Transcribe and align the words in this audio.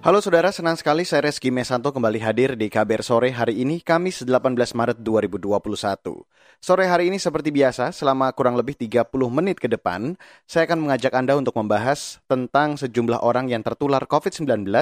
Halo 0.00 0.16
saudara, 0.24 0.48
senang 0.48 0.80
sekali 0.80 1.04
saya 1.04 1.28
Reski 1.28 1.52
Mesanto 1.52 1.92
kembali 1.92 2.24
hadir 2.24 2.56
di 2.56 2.72
KBR 2.72 3.04
Sore 3.04 3.36
hari 3.36 3.60
ini, 3.60 3.84
Kamis 3.84 4.24
18 4.24 4.72
Maret 4.72 4.96
2021. 5.04 6.24
Sore 6.56 6.88
hari 6.88 7.12
ini 7.12 7.20
seperti 7.20 7.52
biasa, 7.52 7.92
selama 7.92 8.32
kurang 8.32 8.56
lebih 8.56 8.80
30 8.80 9.04
menit 9.28 9.60
ke 9.60 9.68
depan, 9.68 10.16
saya 10.48 10.64
akan 10.64 10.88
mengajak 10.88 11.12
Anda 11.12 11.36
untuk 11.36 11.52
membahas 11.52 12.16
tentang 12.24 12.80
sejumlah 12.80 13.20
orang 13.20 13.52
yang 13.52 13.60
tertular 13.60 14.00
COVID-19 14.08 14.72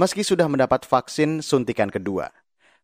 meski 0.00 0.24
sudah 0.24 0.48
mendapat 0.48 0.88
vaksin 0.88 1.44
suntikan 1.44 1.92
kedua. 1.92 2.32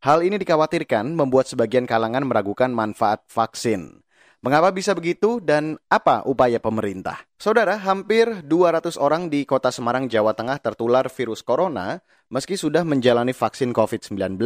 Hal 0.04 0.20
ini 0.20 0.36
dikhawatirkan 0.36 1.16
membuat 1.16 1.48
sebagian 1.48 1.88
kalangan 1.88 2.28
meragukan 2.28 2.68
manfaat 2.68 3.24
vaksin. 3.32 4.04
Mengapa 4.40 4.72
bisa 4.72 4.96
begitu 4.96 5.36
dan 5.36 5.76
apa 5.92 6.24
upaya 6.24 6.56
pemerintah? 6.56 7.28
Saudara, 7.36 7.76
hampir 7.76 8.24
200 8.48 8.96
orang 8.96 9.28
di 9.28 9.44
kota 9.44 9.68
Semarang, 9.68 10.08
Jawa 10.08 10.32
Tengah 10.32 10.56
tertular 10.64 11.12
virus 11.12 11.44
corona 11.44 12.00
meski 12.32 12.56
sudah 12.56 12.80
menjalani 12.80 13.36
vaksin 13.36 13.76
COVID-19. 13.76 14.40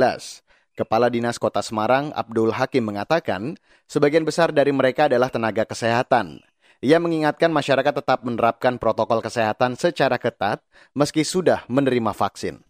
Kepala 0.74 1.06
Dinas 1.14 1.38
Kota 1.38 1.62
Semarang, 1.62 2.10
Abdul 2.10 2.50
Hakim 2.50 2.90
mengatakan, 2.90 3.54
sebagian 3.86 4.26
besar 4.26 4.50
dari 4.50 4.74
mereka 4.74 5.06
adalah 5.06 5.30
tenaga 5.30 5.62
kesehatan. 5.62 6.42
Ia 6.82 6.98
mengingatkan 6.98 7.54
masyarakat 7.54 7.94
tetap 7.94 8.26
menerapkan 8.26 8.82
protokol 8.82 9.22
kesehatan 9.22 9.78
secara 9.78 10.18
ketat 10.18 10.58
meski 10.98 11.22
sudah 11.22 11.62
menerima 11.70 12.10
vaksin. 12.10 12.66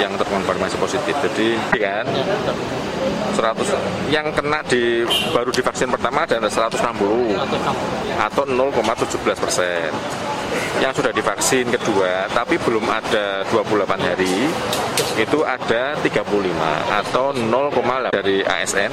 Yang 0.00 0.12
terkonfirmasi 0.24 0.76
positif, 0.80 1.14
jadi 1.22 1.48
kan? 1.78 2.06
100 3.34 4.08
yang 4.08 4.30
kena 4.30 4.62
di 4.64 5.02
baru 5.34 5.50
di 5.50 5.60
vaksin 5.60 5.90
pertama 5.90 6.24
ada 6.24 6.38
160 6.38 7.34
atau 8.16 8.42
0,17 8.46 9.42
persen. 9.42 9.90
Yang 10.78 11.02
sudah 11.02 11.12
divaksin 11.14 11.66
kedua 11.70 12.30
tapi 12.30 12.58
belum 12.62 12.86
ada 12.86 13.42
28 13.50 14.06
hari 14.06 14.50
itu 15.18 15.38
ada 15.46 15.94
35 15.98 16.22
atau 16.90 17.34
0, 17.34 18.10
dari 18.10 18.42
ASN 18.42 18.90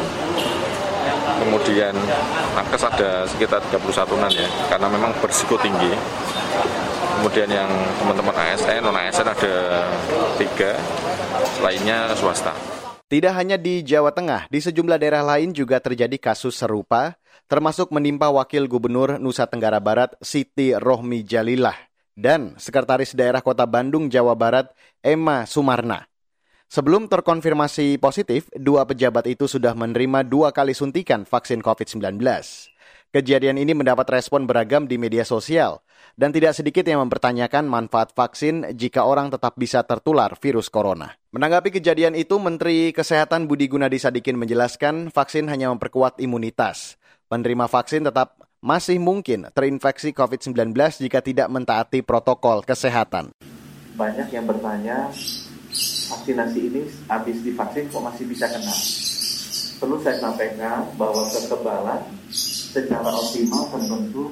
kemudian 1.41 1.93
nakes 2.53 2.86
ada 2.86 3.25
sekitar 3.25 3.61
31an 3.73 4.30
ya 4.30 4.49
karena 4.69 4.88
memang 4.93 5.11
berisiko 5.17 5.58
tinggi 5.58 5.89
kemudian 7.22 7.53
yang 7.53 7.69
teman-teman 8.02 8.33
ASN 8.33 8.81
non 8.81 8.97
ASN 8.97 9.30
ada 9.30 9.53
tiga 10.41 10.73
lainnya 11.61 12.09
swasta 12.17 12.50
tidak 13.11 13.36
hanya 13.36 13.59
di 13.59 13.83
Jawa 13.83 14.16
Tengah, 14.16 14.47
di 14.47 14.64
sejumlah 14.64 14.95
daerah 14.95 15.19
lain 15.19 15.52
juga 15.52 15.83
terjadi 15.83 16.16
kasus 16.16 16.55
serupa, 16.55 17.19
termasuk 17.52 17.92
menimpa 17.92 18.31
Wakil 18.31 18.72
Gubernur 18.72 19.19
Nusa 19.19 19.44
Tenggara 19.52 19.83
Barat 19.83 20.16
Siti 20.23 20.72
Rohmi 20.72 21.19
Jalilah 21.19 21.75
dan 22.16 22.55
Sekretaris 22.55 23.11
Daerah 23.11 23.44
Kota 23.44 23.67
Bandung, 23.67 24.08
Jawa 24.08 24.31
Barat, 24.31 24.72
Emma 25.03 25.44
Sumarna. 25.44 26.08
Sebelum 26.72 27.11
terkonfirmasi 27.11 27.99
positif, 27.99 28.47
dua 28.55 28.88
pejabat 28.88 29.27
itu 29.27 29.44
sudah 29.44 29.75
menerima 29.75 30.23
dua 30.23 30.55
kali 30.55 30.72
suntikan 30.72 31.27
vaksin 31.27 31.59
COVID-19. 31.59 32.16
Kejadian 33.12 33.59
ini 33.59 33.76
mendapat 33.76 34.08
respon 34.08 34.48
beragam 34.48 34.88
di 34.88 34.95
media 34.95 35.28
sosial, 35.28 35.84
dan 36.16 36.31
tidak 36.31 36.56
sedikit 36.56 36.88
yang 36.88 37.04
mempertanyakan 37.04 37.67
manfaat 37.67 38.16
vaksin 38.16 38.72
jika 38.72 39.04
orang 39.04 39.28
tetap 39.28 39.59
bisa 39.59 39.84
tertular 39.84 40.31
virus 40.40 40.72
corona. 40.72 41.12
Menanggapi 41.36 41.76
kejadian 41.76 42.16
itu, 42.16 42.39
Menteri 42.39 42.95
Kesehatan 42.95 43.52
Budi 43.52 43.67
Gunadi 43.67 44.00
Sadikin 44.00 44.39
menjelaskan 44.39 45.12
vaksin 45.12 45.52
hanya 45.52 45.67
memperkuat 45.76 46.23
imunitas. 46.23 46.95
Penerima 47.27 47.67
vaksin 47.67 48.08
tetap 48.08 48.48
masih 48.64 48.95
mungkin 48.95 49.52
terinfeksi 49.52 50.16
COVID-19 50.16 50.71
jika 51.04 51.20
tidak 51.20 51.52
mentaati 51.52 52.08
protokol 52.08 52.64
kesehatan. 52.64 53.36
Banyak 54.00 54.32
yang 54.32 54.48
bertanya, 54.48 55.11
vaksinasi 56.16 56.60
ini 56.64 56.88
habis 57.11 57.44
divaksin 57.44 57.92
kok 57.92 58.08
masih 58.08 58.23
bisa 58.23 58.48
kena? 58.48 58.71
Perlu 59.83 60.00
saya 60.00 60.16
sampaikan 60.16 60.88
bahwa 60.95 61.27
kekebalan 61.27 62.08
secara 62.71 63.11
optimal 63.11 63.67
terbentuk 63.76 64.32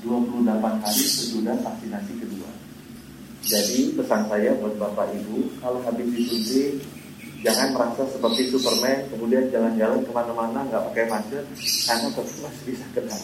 28 0.00 0.80
hari 0.80 1.04
sesudah 1.04 1.56
vaksinasi 1.60 2.12
kedua. 2.16 2.50
Jadi 3.44 3.92
pesan 3.92 4.24
saya 4.32 4.56
buat 4.56 4.80
Bapak 4.80 5.12
Ibu, 5.12 5.60
kalau 5.60 5.84
habis 5.84 6.08
disuntik 6.16 6.80
jangan 7.44 7.76
merasa 7.76 8.08
seperti 8.08 8.48
Superman, 8.48 9.04
kemudian 9.12 9.52
jalan-jalan 9.52 10.00
ke 10.04 10.10
mana-mana 10.12 10.60
nggak 10.68 10.84
pakai 10.92 11.04
masker, 11.08 11.44
karena 11.88 12.08
tetap 12.08 12.36
masih 12.40 12.62
bisa 12.64 12.86
kena. 12.96 13.18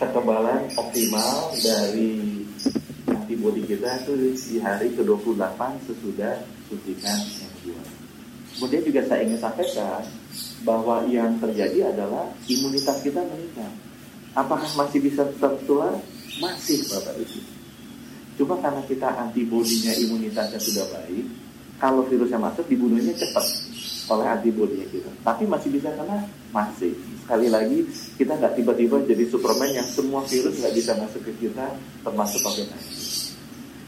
Kekebalan 0.00 0.60
optimal 0.80 1.52
dari 1.60 2.44
antibodi 3.08 3.62
kita 3.68 4.00
itu 4.04 4.12
di 4.16 4.56
hari 4.60 4.92
ke-28 4.96 5.60
sesudah 5.88 6.40
suntikan 6.68 7.20
yang 7.20 7.52
kedua. 7.60 7.99
Kemudian 8.56 8.82
juga 8.82 9.00
saya 9.06 9.20
ingin 9.26 9.38
sampaikan 9.38 10.02
bahwa 10.66 11.06
yang 11.08 11.38
terjadi 11.40 11.94
adalah 11.94 12.28
imunitas 12.50 13.00
kita 13.00 13.22
meningkat. 13.24 13.72
Apakah 14.36 14.68
masih 14.78 15.02
bisa 15.02 15.26
tertular? 15.38 15.94
Masih 16.38 16.82
Bapak 16.86 17.14
Ibu. 17.18 17.38
Cuma 18.40 18.56
karena 18.62 18.80
kita 18.88 19.08
antibodinya 19.20 19.92
imunitasnya 20.00 20.56
sudah 20.56 20.86
baik, 20.88 21.26
kalau 21.76 22.04
virusnya 22.08 22.40
masuk 22.40 22.64
dibunuhnya 22.68 23.12
cepat 23.16 23.44
oleh 24.10 24.26
antibodinya 24.26 24.86
kita. 24.88 25.10
Tapi 25.20 25.44
masih 25.44 25.68
bisa 25.72 25.92
kena? 25.92 26.24
Masih. 26.50 26.96
Sekali 27.24 27.46
lagi, 27.52 27.84
kita 28.16 28.34
nggak 28.40 28.58
tiba-tiba 28.58 28.96
jadi 29.06 29.24
Superman 29.28 29.70
yang 29.70 29.86
semua 29.86 30.24
virus 30.26 30.56
nggak 30.56 30.74
bisa 30.74 30.92
masuk 30.98 31.22
ke 31.24 31.32
kita, 31.46 31.66
termasuk 32.02 32.40
COVID-19. 32.42 33.29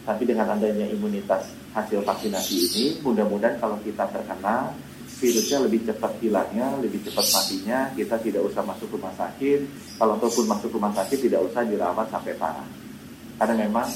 Tapi 0.03 0.23
dengan 0.27 0.51
adanya 0.51 0.87
imunitas 0.91 1.55
hasil 1.71 2.03
vaksinasi 2.03 2.55
ini, 2.59 2.85
mudah-mudahan 3.07 3.55
kalau 3.63 3.79
kita 3.87 4.03
terkena, 4.11 4.75
virusnya 5.23 5.59
lebih 5.63 5.87
cepat 5.87 6.13
hilangnya, 6.19 6.75
lebih 6.83 6.99
cepat 7.07 7.23
matinya, 7.31 7.87
kita 7.95 8.19
tidak 8.19 8.43
usah 8.43 8.67
masuk 8.67 8.91
rumah 8.99 9.15
sakit. 9.15 9.63
Kalau 10.03 10.19
ataupun 10.19 10.45
masuk 10.51 10.75
rumah 10.75 10.91
sakit 10.91 11.31
tidak 11.31 11.47
usah 11.47 11.63
dirawat 11.63 12.11
sampai 12.11 12.35
parah. 12.35 12.67
Karena 13.39 13.55
memang 13.63 13.87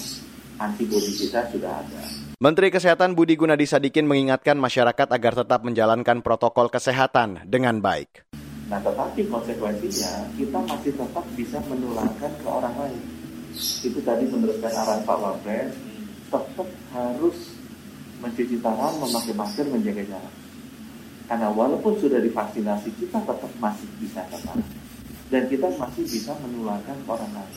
antibodi 0.62 1.10
kita 1.18 1.50
sudah 1.50 1.82
ada. 1.82 2.02
Menteri 2.36 2.68
Kesehatan 2.68 3.16
Budi 3.16 3.34
Gunadi 3.34 3.66
Sadikin 3.66 4.06
mengingatkan 4.06 4.60
masyarakat 4.60 5.08
agar 5.08 5.32
tetap 5.42 5.64
menjalankan 5.64 6.20
protokol 6.20 6.68
kesehatan 6.68 7.42
dengan 7.48 7.80
baik. 7.82 8.28
Nah, 8.66 8.82
tetapi 8.82 9.30
konsekuensinya 9.30 10.26
kita 10.34 10.58
masih 10.66 10.92
tetap 10.94 11.24
bisa 11.38 11.58
menularkan 11.70 12.30
ke 12.36 12.46
orang 12.46 12.74
lain. 12.76 13.02
Itu 13.56 13.98
tadi 14.04 14.28
meneruskan 14.28 14.68
arahan 14.68 15.00
Pak 15.06 15.16
Wapres, 15.16 15.72
tetap 16.28 16.68
harus 16.92 17.36
mencuci 18.20 18.56
tangan, 18.64 18.92
memakai 18.98 19.34
masker, 19.36 19.66
menjaga 19.68 20.02
jarak. 20.08 20.34
Karena 21.26 21.48
walaupun 21.50 21.98
sudah 21.98 22.22
divaksinasi, 22.22 22.94
kita 23.02 23.18
tetap 23.26 23.52
masih 23.58 23.88
bisa 23.98 24.22
terpapar. 24.30 24.62
Dan 25.26 25.42
kita 25.50 25.66
masih 25.74 26.06
bisa 26.06 26.38
menularkan 26.38 26.94
orang 27.10 27.32
lain. 27.34 27.56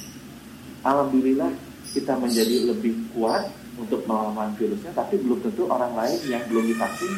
Alhamdulillah 0.82 1.54
kita 1.94 2.18
menjadi 2.18 2.70
lebih 2.74 2.98
kuat 3.14 3.50
untuk 3.78 4.04
melawan 4.10 4.52
virusnya, 4.58 4.90
tapi 4.98 5.22
belum 5.22 5.40
tentu 5.46 5.70
orang 5.70 5.94
lain 5.94 6.18
yang 6.28 6.44
belum 6.50 6.66
divaksin 6.66 7.14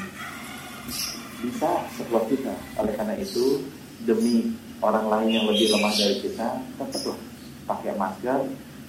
bisa 1.42 1.70
sekuat 1.98 2.28
kita. 2.30 2.54
Oleh 2.78 2.94
karena 3.00 3.16
itu, 3.18 3.64
demi 4.04 4.54
orang 4.84 5.08
lain 5.08 5.30
yang 5.42 5.46
lebih 5.50 5.72
lemah 5.72 5.94
dari 5.96 6.18
kita, 6.20 6.50
tetaplah 6.78 7.20
pakai 7.66 7.94
masker, 7.96 8.40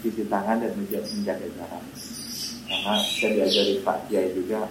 cuci 0.03 0.23
tangan 0.27 0.61
dan 0.61 0.73
menjaga 0.77 1.47
jarak. 1.47 1.85
Karena 2.67 2.95
saya 3.03 3.31
diajari 3.37 3.75
Pak 3.83 3.99
Kiai 4.09 4.31
juga 4.35 4.67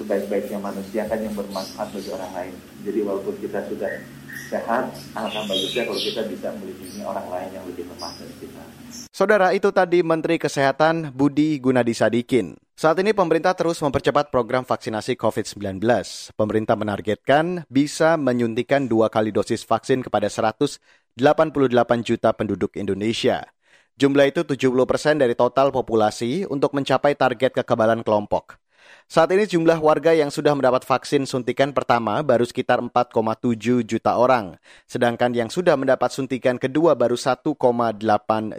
sebaik-baiknya 0.00 0.58
manusia 0.60 1.04
kan 1.04 1.20
yang 1.20 1.36
bermanfaat 1.36 1.92
bagi 1.92 2.10
orang 2.12 2.32
lain. 2.32 2.54
Jadi 2.88 2.98
walaupun 3.04 3.34
kita 3.36 3.60
sudah 3.68 3.90
sehat, 4.50 4.84
alangkah 5.14 5.44
bagusnya 5.46 5.86
kalau 5.86 6.00
kita 6.00 6.22
bisa 6.26 6.48
melindungi 6.58 7.02
orang 7.06 7.26
lain 7.30 7.48
yang 7.54 7.64
lebih 7.68 7.84
lemah 7.86 8.12
dari 8.18 8.34
kita. 8.40 8.62
Saudara, 9.12 9.52
itu 9.52 9.68
tadi 9.70 10.00
Menteri 10.02 10.40
Kesehatan 10.40 11.14
Budi 11.14 11.60
Gunadi 11.62 11.94
Sadikin. 11.94 12.56
Saat 12.80 12.96
ini 13.04 13.12
pemerintah 13.12 13.52
terus 13.52 13.76
mempercepat 13.84 14.32
program 14.32 14.64
vaksinasi 14.64 15.20
COVID-19. 15.20 15.84
Pemerintah 16.32 16.80
menargetkan 16.80 17.68
bisa 17.68 18.16
menyuntikan 18.16 18.88
dua 18.88 19.12
kali 19.12 19.28
dosis 19.36 19.68
vaksin 19.68 20.00
kepada 20.00 20.32
188 20.32 20.80
juta 22.00 22.32
penduduk 22.32 22.80
Indonesia. 22.80 23.44
Jumlah 24.00 24.32
itu 24.32 24.40
70 24.48 24.88
persen 24.88 25.20
dari 25.20 25.36
total 25.36 25.68
populasi 25.68 26.48
untuk 26.48 26.72
mencapai 26.72 27.12
target 27.12 27.52
kekebalan 27.52 28.00
kelompok. 28.00 28.56
Saat 29.04 29.28
ini 29.36 29.44
jumlah 29.44 29.76
warga 29.76 30.16
yang 30.16 30.32
sudah 30.32 30.56
mendapat 30.56 30.88
vaksin 30.88 31.28
suntikan 31.28 31.76
pertama 31.76 32.24
baru 32.24 32.48
sekitar 32.48 32.80
4,7 32.80 33.84
juta 33.84 34.16
orang, 34.16 34.56
sedangkan 34.88 35.36
yang 35.36 35.52
sudah 35.52 35.76
mendapat 35.76 36.16
suntikan 36.16 36.56
kedua 36.56 36.96
baru 36.96 37.12
1,8 37.12 37.52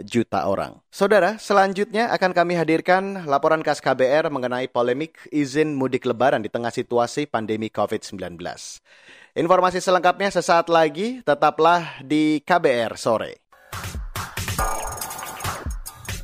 juta 0.06 0.46
orang. 0.46 0.78
Saudara, 0.94 1.42
selanjutnya 1.42 2.14
akan 2.14 2.30
kami 2.38 2.54
hadirkan 2.54 3.26
laporan 3.26 3.66
khas 3.66 3.82
KBR 3.82 4.30
mengenai 4.30 4.70
polemik 4.70 5.26
izin 5.34 5.74
mudik 5.74 6.06
lebaran 6.06 6.46
di 6.46 6.54
tengah 6.54 6.70
situasi 6.70 7.26
pandemi 7.26 7.66
COVID-19. 7.66 8.38
Informasi 9.34 9.82
selengkapnya 9.82 10.30
sesaat 10.30 10.70
lagi, 10.70 11.18
tetaplah 11.26 11.98
di 11.98 12.38
KBR 12.46 12.94
sore. 12.94 13.41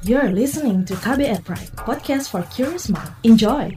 You're 0.08 0.32
listening 0.32 0.88
to 0.88 0.96
KBR 0.96 1.44
Pride, 1.44 1.68
podcast 1.84 2.32
for 2.32 2.40
curious 2.48 2.88
mind. 2.88 3.12
Enjoy! 3.28 3.76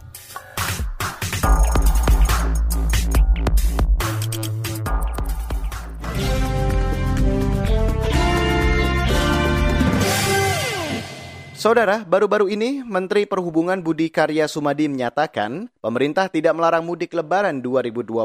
Saudara, 11.52 12.08
baru-baru 12.08 12.48
ini 12.48 12.80
Menteri 12.80 13.28
Perhubungan 13.28 13.84
Budi 13.84 14.08
Karya 14.08 14.48
Sumadi 14.48 14.88
menyatakan 14.88 15.68
pemerintah 15.84 16.32
tidak 16.32 16.56
melarang 16.56 16.88
mudik 16.88 17.12
lebaran 17.12 17.60
2021. 17.60 18.24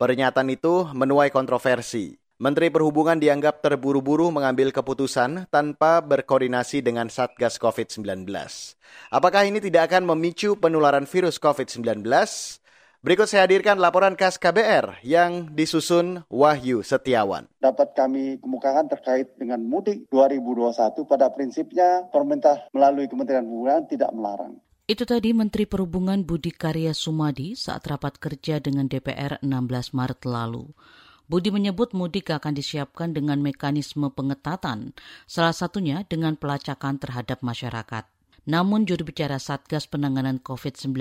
Pernyataan 0.00 0.48
itu 0.48 0.88
menuai 0.96 1.28
kontroversi. 1.28 2.21
Menteri 2.42 2.74
Perhubungan 2.74 3.22
dianggap 3.22 3.62
terburu-buru 3.62 4.34
mengambil 4.34 4.74
keputusan 4.74 5.46
tanpa 5.46 6.02
berkoordinasi 6.02 6.82
dengan 6.82 7.06
Satgas 7.06 7.54
COVID-19. 7.54 8.26
Apakah 9.14 9.46
ini 9.46 9.62
tidak 9.62 9.86
akan 9.86 10.10
memicu 10.10 10.58
penularan 10.58 11.06
virus 11.06 11.38
COVID-19? 11.38 12.02
Berikut 12.98 13.30
saya 13.30 13.46
hadirkan 13.46 13.78
laporan 13.78 14.18
khas 14.18 14.42
KBR 14.42 15.06
yang 15.06 15.54
disusun 15.54 16.26
Wahyu 16.26 16.82
Setiawan. 16.82 17.46
Dapat 17.62 17.94
kami 17.94 18.42
kemukakan 18.42 18.90
terkait 18.90 19.30
dengan 19.38 19.62
mudik 19.62 20.10
2021 20.10 20.98
pada 21.06 21.30
prinsipnya 21.30 22.10
pemerintah 22.10 22.66
melalui 22.74 23.06
Kementerian 23.06 23.46
Perhubungan 23.46 23.86
tidak 23.86 24.10
melarang. 24.10 24.58
Itu 24.90 25.06
tadi 25.06 25.30
Menteri 25.30 25.70
Perhubungan 25.70 26.26
Budi 26.26 26.50
Karya 26.50 26.90
Sumadi 26.90 27.54
saat 27.54 27.86
rapat 27.86 28.18
kerja 28.18 28.58
dengan 28.58 28.90
DPR 28.90 29.38
16 29.46 29.94
Maret 29.94 30.26
lalu. 30.26 30.74
Budi 31.32 31.48
menyebut 31.48 31.96
mudik 31.96 32.28
akan 32.28 32.52
disiapkan 32.52 33.16
dengan 33.16 33.40
mekanisme 33.40 34.12
pengetatan, 34.12 34.92
salah 35.24 35.56
satunya 35.56 36.04
dengan 36.04 36.36
pelacakan 36.36 37.00
terhadap 37.00 37.40
masyarakat. 37.40 38.04
Namun 38.44 38.84
juru 38.84 39.08
bicara 39.08 39.40
Satgas 39.40 39.88
Penanganan 39.88 40.44
COVID-19 40.44 40.92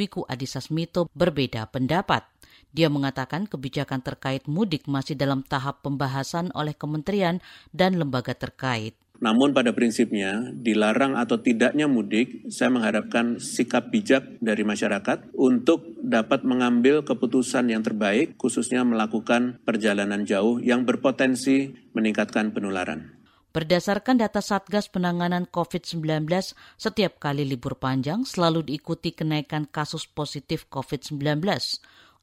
Wiku 0.00 0.24
Adhisa 0.24 0.64
Smito 0.64 1.12
berbeda 1.12 1.68
pendapat. 1.68 2.24
Dia 2.72 2.88
mengatakan 2.88 3.44
kebijakan 3.44 4.00
terkait 4.00 4.48
mudik 4.48 4.88
masih 4.88 5.12
dalam 5.12 5.44
tahap 5.44 5.84
pembahasan 5.84 6.48
oleh 6.56 6.72
kementerian 6.72 7.44
dan 7.76 8.00
lembaga 8.00 8.32
terkait. 8.32 8.96
Namun 9.20 9.52
pada 9.52 9.76
prinsipnya, 9.76 10.48
dilarang 10.56 11.12
atau 11.12 11.36
tidaknya 11.36 11.84
mudik, 11.84 12.48
saya 12.48 12.72
mengharapkan 12.72 13.36
sikap 13.36 13.92
bijak 13.92 14.40
dari 14.40 14.64
masyarakat 14.64 15.36
untuk 15.36 15.92
dapat 16.00 16.40
mengambil 16.40 17.04
keputusan 17.04 17.68
yang 17.68 17.84
terbaik, 17.84 18.40
khususnya 18.40 18.80
melakukan 18.80 19.60
perjalanan 19.68 20.24
jauh 20.24 20.56
yang 20.64 20.88
berpotensi 20.88 21.76
meningkatkan 21.92 22.56
penularan. 22.56 23.20
Berdasarkan 23.50 24.22
data 24.22 24.38
Satgas 24.40 24.86
Penanganan 24.88 25.44
COVID-19, 25.50 26.24
setiap 26.78 27.18
kali 27.18 27.42
libur 27.42 27.76
panjang 27.76 28.22
selalu 28.22 28.62
diikuti 28.62 29.10
kenaikan 29.12 29.66
kasus 29.66 30.06
positif 30.06 30.70
COVID-19. 30.70 31.44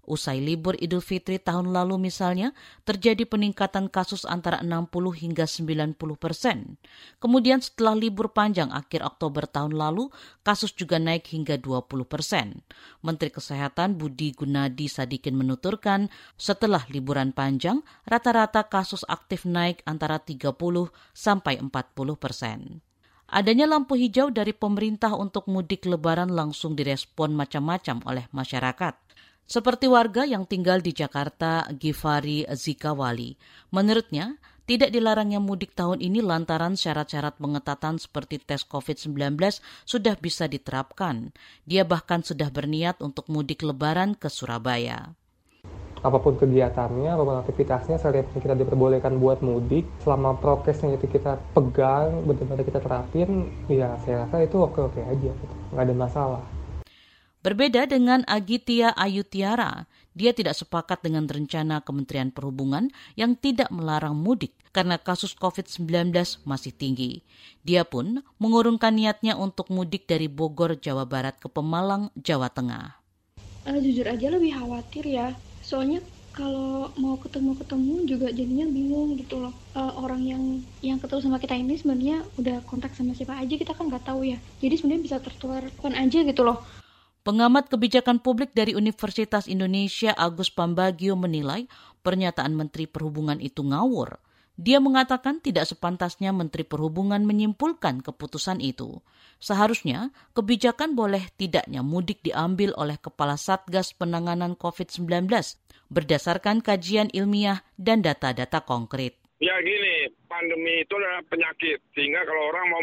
Usai 0.08 0.40
libur 0.40 0.80
Idul 0.80 1.04
Fitri 1.04 1.36
tahun 1.36 1.76
lalu 1.76 2.00
misalnya, 2.00 2.56
terjadi 2.88 3.28
peningkatan 3.28 3.92
kasus 3.92 4.24
antara 4.24 4.64
60 4.64 4.88
hingga 5.12 5.44
90 5.44 6.00
persen. 6.16 6.80
Kemudian 7.20 7.60
setelah 7.60 7.92
libur 7.92 8.32
panjang 8.32 8.72
akhir 8.72 9.04
Oktober 9.04 9.44
tahun 9.44 9.76
lalu, 9.76 10.08
kasus 10.48 10.72
juga 10.72 10.96
naik 10.96 11.28
hingga 11.36 11.60
20 11.60 12.08
persen. 12.08 12.64
Menteri 13.04 13.36
Kesehatan 13.36 14.00
Budi 14.00 14.32
Gunadi 14.32 14.88
Sadikin 14.88 15.36
menuturkan, 15.36 16.08
setelah 16.40 16.88
liburan 16.88 17.36
panjang, 17.36 17.84
rata-rata 18.08 18.64
kasus 18.72 19.04
aktif 19.12 19.44
naik 19.44 19.84
antara 19.84 20.24
30 20.24 20.56
sampai 21.12 21.60
40 21.60 22.16
persen. 22.16 22.80
Adanya 23.28 23.68
lampu 23.68 24.00
hijau 24.00 24.32
dari 24.32 24.56
pemerintah 24.56 25.12
untuk 25.12 25.52
mudik 25.52 25.84
lebaran 25.84 26.32
langsung 26.32 26.80
direspon 26.80 27.36
macam-macam 27.36 28.00
oleh 28.08 28.24
masyarakat. 28.32 29.07
Seperti 29.48 29.88
warga 29.88 30.28
yang 30.28 30.44
tinggal 30.44 30.84
di 30.84 30.92
Jakarta, 30.92 31.64
Givari 31.72 32.44
Zikawali. 32.52 33.40
Menurutnya, 33.72 34.36
tidak 34.68 34.92
dilarangnya 34.92 35.40
mudik 35.40 35.72
tahun 35.72 36.04
ini 36.04 36.20
lantaran 36.20 36.76
syarat-syarat 36.76 37.40
pengetatan 37.40 37.96
seperti 37.96 38.44
tes 38.44 38.68
COVID-19 38.68 39.40
sudah 39.88 40.20
bisa 40.20 40.52
diterapkan. 40.52 41.32
Dia 41.64 41.88
bahkan 41.88 42.20
sudah 42.28 42.52
berniat 42.52 43.00
untuk 43.00 43.32
mudik 43.32 43.64
lebaran 43.64 44.20
ke 44.20 44.28
Surabaya 44.28 45.16
apa 45.98 46.22
pun 46.22 46.38
kegiatannya, 46.38 47.10
apa 47.10 47.24
pun 47.26 47.38
aktivitasnya, 47.42 47.98
selama 47.98 48.30
kita 48.38 48.54
diperbolehkan 48.54 49.18
buat 49.18 49.42
mudik, 49.42 49.84
selama 50.06 50.38
prokesnya 50.38 50.94
itu 50.94 51.10
kita 51.10 51.42
pegang, 51.58 52.22
benar-benar 52.24 52.62
kita 52.62 52.80
terapin, 52.80 53.50
ya 53.66 53.98
saya 54.06 54.24
rasa 54.24 54.46
itu 54.46 54.62
oke-oke 54.62 55.02
aja, 55.02 55.32
gitu. 55.34 55.56
nggak 55.74 55.84
ada 55.84 55.96
masalah. 55.98 56.44
Berbeda 57.48 57.88
dengan 57.88 58.28
Agitia 58.28 58.92
Ayutiara, 58.92 59.88
dia 60.12 60.36
tidak 60.36 60.60
sepakat 60.60 61.00
dengan 61.00 61.32
rencana 61.32 61.80
Kementerian 61.80 62.28
Perhubungan 62.28 62.92
yang 63.16 63.40
tidak 63.40 63.72
melarang 63.72 64.20
mudik 64.20 64.52
karena 64.76 65.00
kasus 65.00 65.32
COVID-19 65.32 66.12
masih 66.44 66.76
tinggi. 66.76 67.24
Dia 67.64 67.88
pun 67.88 68.20
mengurungkan 68.36 69.00
niatnya 69.00 69.40
untuk 69.40 69.72
mudik 69.72 70.12
dari 70.12 70.28
Bogor, 70.28 70.76
Jawa 70.76 71.08
Barat 71.08 71.40
ke 71.40 71.48
Pemalang, 71.48 72.12
Jawa 72.20 72.52
Tengah. 72.52 73.00
Uh, 73.64 73.80
jujur 73.80 74.12
aja 74.12 74.28
lebih 74.28 74.52
khawatir 74.52 75.08
ya, 75.08 75.32
soalnya 75.64 76.04
kalau 76.36 76.92
mau 77.00 77.16
ketemu-ketemu 77.16 78.12
juga 78.12 78.28
jadinya 78.28 78.68
bingung 78.68 79.16
gitu 79.16 79.40
loh 79.40 79.56
uh, 79.72 79.96
orang 80.04 80.20
yang 80.20 80.44
yang 80.84 81.00
ketemu 81.00 81.24
sama 81.24 81.40
kita 81.40 81.56
ini 81.56 81.80
sebenarnya 81.80 82.28
udah 82.36 82.60
kontak 82.68 82.92
sama 82.92 83.16
siapa 83.16 83.40
aja 83.40 83.56
kita 83.56 83.72
kan 83.74 83.88
nggak 83.90 84.06
tahu 84.06 84.22
ya 84.22 84.38
jadi 84.62 84.78
sebenarnya 84.78 85.02
bisa 85.02 85.18
tertular 85.18 85.66
kapan 85.80 85.96
aja 85.98 86.22
gitu 86.22 86.44
loh 86.46 86.62
Pengamat 87.28 87.68
kebijakan 87.68 88.24
publik 88.24 88.56
dari 88.56 88.72
Universitas 88.72 89.52
Indonesia 89.52 90.16
Agus 90.16 90.48
Pambagio 90.48 91.20
menilai 91.20 91.68
pernyataan 92.00 92.56
Menteri 92.56 92.88
Perhubungan 92.88 93.44
itu 93.44 93.68
ngawur. 93.68 94.16
Dia 94.56 94.80
mengatakan 94.80 95.44
tidak 95.44 95.68
sepantasnya 95.68 96.32
Menteri 96.32 96.64
Perhubungan 96.64 97.28
menyimpulkan 97.28 98.00
keputusan 98.00 98.64
itu. 98.64 99.04
Seharusnya 99.44 100.16
kebijakan 100.40 100.96
boleh 100.96 101.28
tidaknya 101.36 101.84
mudik 101.84 102.24
diambil 102.24 102.72
oleh 102.80 102.96
Kepala 102.96 103.36
Satgas 103.36 103.92
Penanganan 103.92 104.56
COVID-19 104.56 105.28
berdasarkan 105.92 106.64
kajian 106.64 107.12
ilmiah 107.12 107.60
dan 107.76 108.08
data-data 108.08 108.64
konkret. 108.64 109.20
Ya 109.44 109.60
gini, 109.60 110.16
pandemi 110.32 110.80
itu 110.80 110.96
adalah 110.96 111.28
penyakit. 111.28 111.84
Sehingga 111.92 112.24
kalau 112.24 112.56
orang 112.56 112.72
mau 112.72 112.82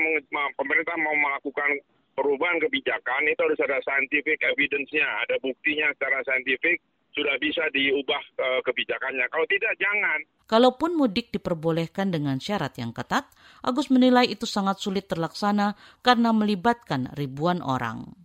pemerintah 0.61 1.01
mau 1.01 1.17
melakukan 1.17 1.81
perubahan 2.14 2.62
kebijakan 2.62 3.26
itu 3.28 3.40
harus 3.42 3.61
ada 3.61 3.78
scientific 3.83 4.38
evidence-nya, 4.40 5.06
ada 5.26 5.37
buktinya 5.42 5.90
secara 5.99 6.23
saintifik 6.25 6.80
sudah 7.14 7.38
bisa 7.38 7.62
diubah 7.71 8.23
uh, 8.42 8.61
kebijakannya. 8.66 9.26
Kalau 9.30 9.47
tidak, 9.47 9.75
jangan. 9.78 10.18
Kalaupun 10.50 10.99
mudik 10.99 11.30
diperbolehkan 11.30 12.11
dengan 12.11 12.42
syarat 12.42 12.75
yang 12.76 12.90
ketat, 12.90 13.30
Agus 13.62 13.88
menilai 13.88 14.26
itu 14.26 14.44
sangat 14.44 14.83
sulit 14.83 15.06
terlaksana 15.06 15.78
karena 16.02 16.35
melibatkan 16.35 17.14
ribuan 17.14 17.62
orang. 17.62 18.25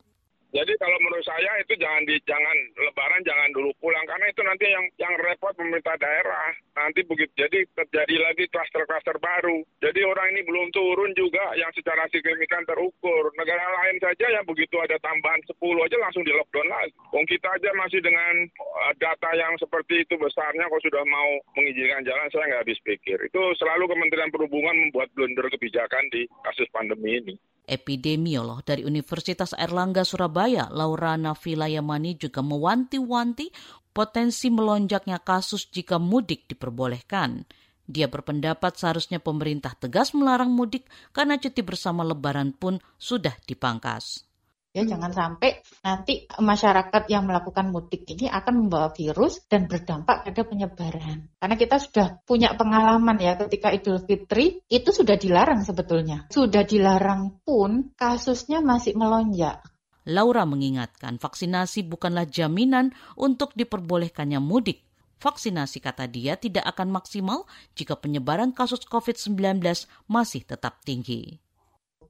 Jadi 0.50 0.74
kalau 0.82 0.98
menurut 0.98 1.22
saya 1.22 1.62
itu 1.62 1.78
jangan 1.78 2.02
di 2.10 2.18
jangan 2.26 2.58
lebaran 2.82 3.22
jangan 3.22 3.50
dulu 3.54 3.70
pulang 3.78 4.02
karena 4.10 4.26
itu 4.34 4.42
nanti 4.42 4.66
yang 4.66 4.86
yang 4.98 5.14
repot 5.22 5.54
pemerintah 5.54 5.94
daerah. 6.02 6.49
Nanti 6.90 7.06
begitu 7.06 7.30
jadi 7.38 7.70
terjadi 7.78 8.16
lagi 8.18 8.50
klaster-klaster 8.50 9.22
baru. 9.22 9.62
Jadi 9.78 10.02
orang 10.02 10.34
ini 10.34 10.42
belum 10.42 10.74
turun 10.74 11.14
juga 11.14 11.54
yang 11.54 11.70
secara 11.78 12.10
signifikan 12.10 12.66
terukur. 12.66 13.30
Negara 13.38 13.62
lain 13.62 14.02
saja 14.02 14.26
yang 14.34 14.42
begitu 14.50 14.74
ada 14.82 14.98
tambahan 14.98 15.38
10 15.46 15.86
aja 15.86 15.98
langsung 16.02 16.26
di 16.26 16.34
lockdown 16.34 16.66
lagi. 16.66 16.90
Wong 17.14 17.30
kita 17.30 17.46
aja 17.46 17.70
masih 17.78 18.02
dengan 18.02 18.50
eh, 18.50 18.92
data 18.98 19.30
yang 19.38 19.54
seperti 19.62 20.02
itu 20.02 20.18
besarnya 20.18 20.66
kalau 20.66 20.82
sudah 20.82 21.06
mau 21.06 21.30
mengizinkan 21.54 22.02
jalan 22.10 22.26
saya 22.34 22.58
nggak 22.58 22.64
habis 22.66 22.82
pikir. 22.82 23.22
Itu 23.22 23.54
selalu 23.62 23.86
Kementerian 23.86 24.34
Perhubungan 24.34 24.90
membuat 24.90 25.14
blunder 25.14 25.46
kebijakan 25.46 26.10
di 26.10 26.26
kasus 26.42 26.66
pandemi 26.74 27.22
ini. 27.22 27.38
Epidemiolog 27.70 28.66
dari 28.66 28.82
Universitas 28.82 29.54
Erlangga 29.54 30.02
Surabaya, 30.02 30.66
Laura 30.74 31.14
Nafilayamani 31.14 32.18
juga 32.18 32.42
mewanti-wanti 32.42 33.54
potensi 33.92 34.48
melonjaknya 34.54 35.20
kasus 35.22 35.68
jika 35.70 35.98
mudik 35.98 36.50
diperbolehkan. 36.50 37.46
Dia 37.90 38.06
berpendapat 38.06 38.78
seharusnya 38.78 39.18
pemerintah 39.18 39.74
tegas 39.74 40.14
melarang 40.14 40.54
mudik 40.54 40.86
karena 41.10 41.42
cuti 41.42 41.66
bersama 41.66 42.06
lebaran 42.06 42.54
pun 42.54 42.78
sudah 43.02 43.34
dipangkas. 43.50 44.30
Ya 44.70 44.86
jangan 44.86 45.10
sampai 45.10 45.66
nanti 45.82 46.30
masyarakat 46.30 47.10
yang 47.10 47.26
melakukan 47.26 47.74
mudik 47.74 48.06
ini 48.06 48.30
akan 48.30 48.54
membawa 48.70 48.94
virus 48.94 49.42
dan 49.50 49.66
berdampak 49.66 50.30
pada 50.30 50.42
penyebaran. 50.46 51.26
Karena 51.42 51.56
kita 51.58 51.82
sudah 51.82 52.22
punya 52.22 52.54
pengalaman 52.54 53.18
ya 53.18 53.34
ketika 53.34 53.74
Idul 53.74 54.06
Fitri 54.06 54.62
itu 54.70 54.94
sudah 54.94 55.18
dilarang 55.18 55.66
sebetulnya. 55.66 56.30
Sudah 56.30 56.62
dilarang 56.62 57.42
pun 57.42 57.98
kasusnya 57.98 58.62
masih 58.62 58.94
melonjak. 58.94 59.66
Laura 60.10 60.44
mengingatkan 60.50 61.22
vaksinasi 61.22 61.86
bukanlah 61.86 62.26
jaminan 62.26 62.92
untuk 63.14 63.54
diperbolehkannya 63.54 64.42
mudik. 64.42 64.82
Vaksinasi 65.20 65.84
kata 65.84 66.10
dia 66.10 66.40
tidak 66.40 66.66
akan 66.74 66.96
maksimal 66.96 67.46
jika 67.78 67.94
penyebaran 68.00 68.56
kasus 68.56 68.82
COVID-19 68.90 69.62
masih 70.10 70.42
tetap 70.48 70.82
tinggi. 70.82 71.38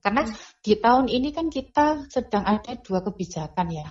Karena 0.00 0.24
di 0.64 0.74
tahun 0.80 1.12
ini 1.12 1.28
kan 1.34 1.52
kita 1.52 2.08
sedang 2.08 2.46
ada 2.48 2.72
dua 2.80 3.04
kebijakan 3.04 3.68
ya. 3.68 3.88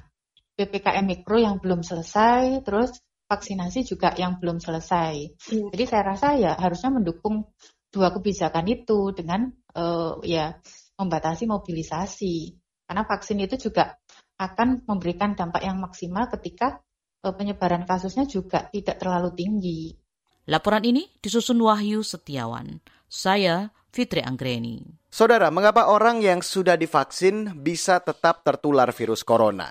PPKM 0.58 1.06
Mikro 1.06 1.38
yang 1.38 1.62
belum 1.62 1.86
selesai, 1.86 2.66
terus 2.66 2.98
vaksinasi 3.30 3.86
juga 3.86 4.12
yang 4.18 4.42
belum 4.42 4.58
selesai. 4.58 5.38
Hmm. 5.38 5.70
Jadi 5.70 5.84
saya 5.86 6.04
rasa 6.16 6.34
ya 6.36 6.58
harusnya 6.58 6.89
mendukung 6.89 7.46
dua 7.94 8.10
kebijakan 8.10 8.66
itu 8.66 9.13
dengan 9.13 9.54
uh, 9.78 10.18
ya 10.25 10.58
membatasi 10.98 11.46
mobilisasi. 11.46 12.36
Karena 12.89 13.05
vaksin 13.05 13.38
itu 13.38 13.69
juga 13.69 14.01
akan 14.41 14.89
memberikan 14.89 15.38
dampak 15.38 15.62
yang 15.62 15.77
maksimal 15.77 16.25
ketika 16.34 16.81
uh, 17.22 17.29
penyebaran 17.38 17.86
kasusnya 17.86 18.25
juga 18.25 18.65
tidak 18.74 18.98
terlalu 18.98 19.29
tinggi. 19.38 19.93
Laporan 20.50 20.81
ini 20.81 21.05
disusun 21.22 21.62
Wahyu 21.62 22.01
Setiawan. 22.01 22.81
Saya 23.05 23.69
Fitri 23.93 24.25
Anggreni. 24.25 24.81
Saudara, 25.13 25.53
mengapa 25.53 25.86
orang 25.86 26.17
yang 26.25 26.41
sudah 26.41 26.74
divaksin 26.74 27.62
bisa 27.62 28.01
tetap 28.01 28.41
tertular 28.41 28.89
virus 28.89 29.22
corona? 29.22 29.69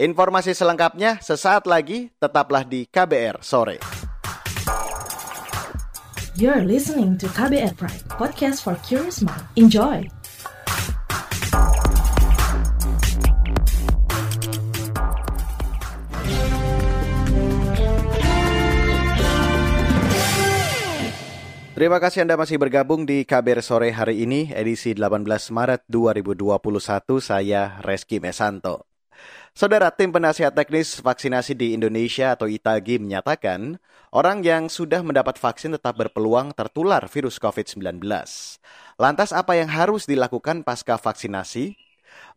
Informasi 0.00 0.56
selengkapnya 0.56 1.20
sesaat 1.20 1.68
lagi, 1.68 2.08
tetaplah 2.16 2.64
di 2.64 2.88
KBR 2.88 3.44
sore. 3.44 3.76
You're 6.40 6.64
listening 6.64 7.20
to 7.20 7.28
KBR 7.28 7.76
Pride, 7.76 8.08
podcast 8.08 8.64
for 8.64 8.80
curious 8.80 9.20
mind. 9.20 9.44
Enjoy! 9.60 10.08
Terima 21.74 21.98
kasih 21.98 22.22
Anda 22.22 22.38
masih 22.38 22.54
bergabung 22.54 23.02
di 23.02 23.26
KBR 23.26 23.58
Sore 23.58 23.90
hari 23.90 24.22
ini, 24.22 24.46
edisi 24.54 24.94
18 24.94 25.26
Maret 25.50 25.82
2021. 25.90 26.62
Saya 27.18 27.82
Reski 27.82 28.22
Mesanto. 28.22 28.86
Saudara 29.58 29.90
tim 29.90 30.14
penasihat 30.14 30.54
teknis 30.54 31.02
vaksinasi 31.02 31.58
di 31.58 31.74
Indonesia 31.74 32.38
atau 32.38 32.46
ITAGI 32.46 33.02
menyatakan, 33.02 33.82
orang 34.14 34.46
yang 34.46 34.70
sudah 34.70 35.02
mendapat 35.02 35.34
vaksin 35.34 35.74
tetap 35.74 35.98
berpeluang 35.98 36.54
tertular 36.54 37.10
virus 37.10 37.42
COVID-19. 37.42 38.06
Lantas 38.94 39.34
apa 39.34 39.58
yang 39.58 39.66
harus 39.66 40.06
dilakukan 40.06 40.62
pasca 40.62 40.94
vaksinasi? 40.94 41.74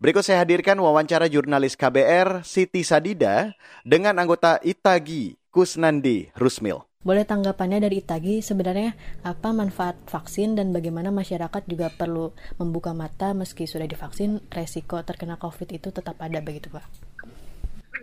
Berikut 0.02 0.26
saya 0.26 0.42
hadirkan 0.42 0.82
wawancara 0.82 1.30
jurnalis 1.30 1.78
KBR 1.78 2.42
Siti 2.42 2.82
Sadida 2.82 3.54
dengan 3.86 4.18
anggota 4.18 4.58
ITAGI 4.66 5.38
Kusnandi 5.54 6.34
Rusmil. 6.34 6.87
Boleh 7.08 7.24
tanggapannya 7.24 7.80
dari 7.80 8.04
Itagi, 8.04 8.44
sebenarnya 8.44 8.92
apa 9.24 9.56
manfaat 9.56 9.96
vaksin 10.12 10.60
dan 10.60 10.76
bagaimana 10.76 11.08
masyarakat 11.08 11.64
juga 11.64 11.88
perlu 11.88 12.36
membuka 12.60 12.92
mata 12.92 13.32
meski 13.32 13.64
sudah 13.64 13.88
divaksin, 13.88 14.44
resiko 14.52 15.00
terkena 15.08 15.40
COVID 15.40 15.72
itu 15.72 15.88
tetap 15.96 16.20
ada 16.20 16.44
begitu 16.44 16.68
Pak? 16.68 16.84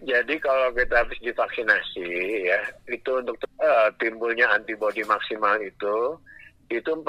Jadi 0.08 0.40
kalau 0.40 0.72
kita 0.72 1.04
habis 1.04 1.20
divaksinasi 1.20 2.08
ya, 2.48 2.60
itu 2.88 3.10
untuk 3.20 3.36
uh, 3.60 3.92
timbulnya 4.00 4.48
antibodi 4.48 5.04
maksimal 5.04 5.60
itu 5.60 6.16
itu 6.72 6.88
14 6.88 7.04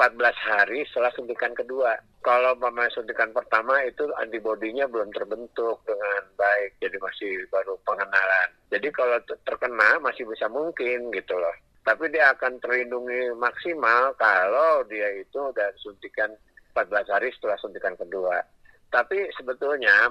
hari 0.52 0.84
setelah 0.92 1.08
suntikan 1.16 1.56
kedua. 1.56 1.96
Kalau 2.20 2.60
pemain 2.60 2.92
suntikan 2.92 3.32
pertama 3.32 3.80
itu 3.88 4.04
antibodinya 4.20 4.84
belum 4.84 5.08
terbentuk 5.16 5.80
dengan 5.88 6.28
baik, 6.36 6.76
jadi 6.76 7.00
masih 7.00 7.48
baru 7.48 7.72
pengenalan. 7.88 8.48
Jadi 8.68 8.92
kalau 8.92 9.16
terkena 9.48 9.96
masih 10.04 10.28
bisa 10.28 10.44
mungkin 10.52 11.08
gitu 11.08 11.32
loh 11.40 11.56
tapi 11.86 12.10
dia 12.10 12.34
akan 12.34 12.58
terlindungi 12.58 13.30
maksimal 13.38 14.10
kalau 14.18 14.82
dia 14.90 15.06
itu 15.22 15.38
udah 15.38 15.70
suntikan 15.78 16.34
14 16.74 17.14
hari 17.14 17.30
setelah 17.30 17.54
suntikan 17.62 17.94
kedua. 17.94 18.42
Tapi 18.90 19.30
sebetulnya 19.38 20.10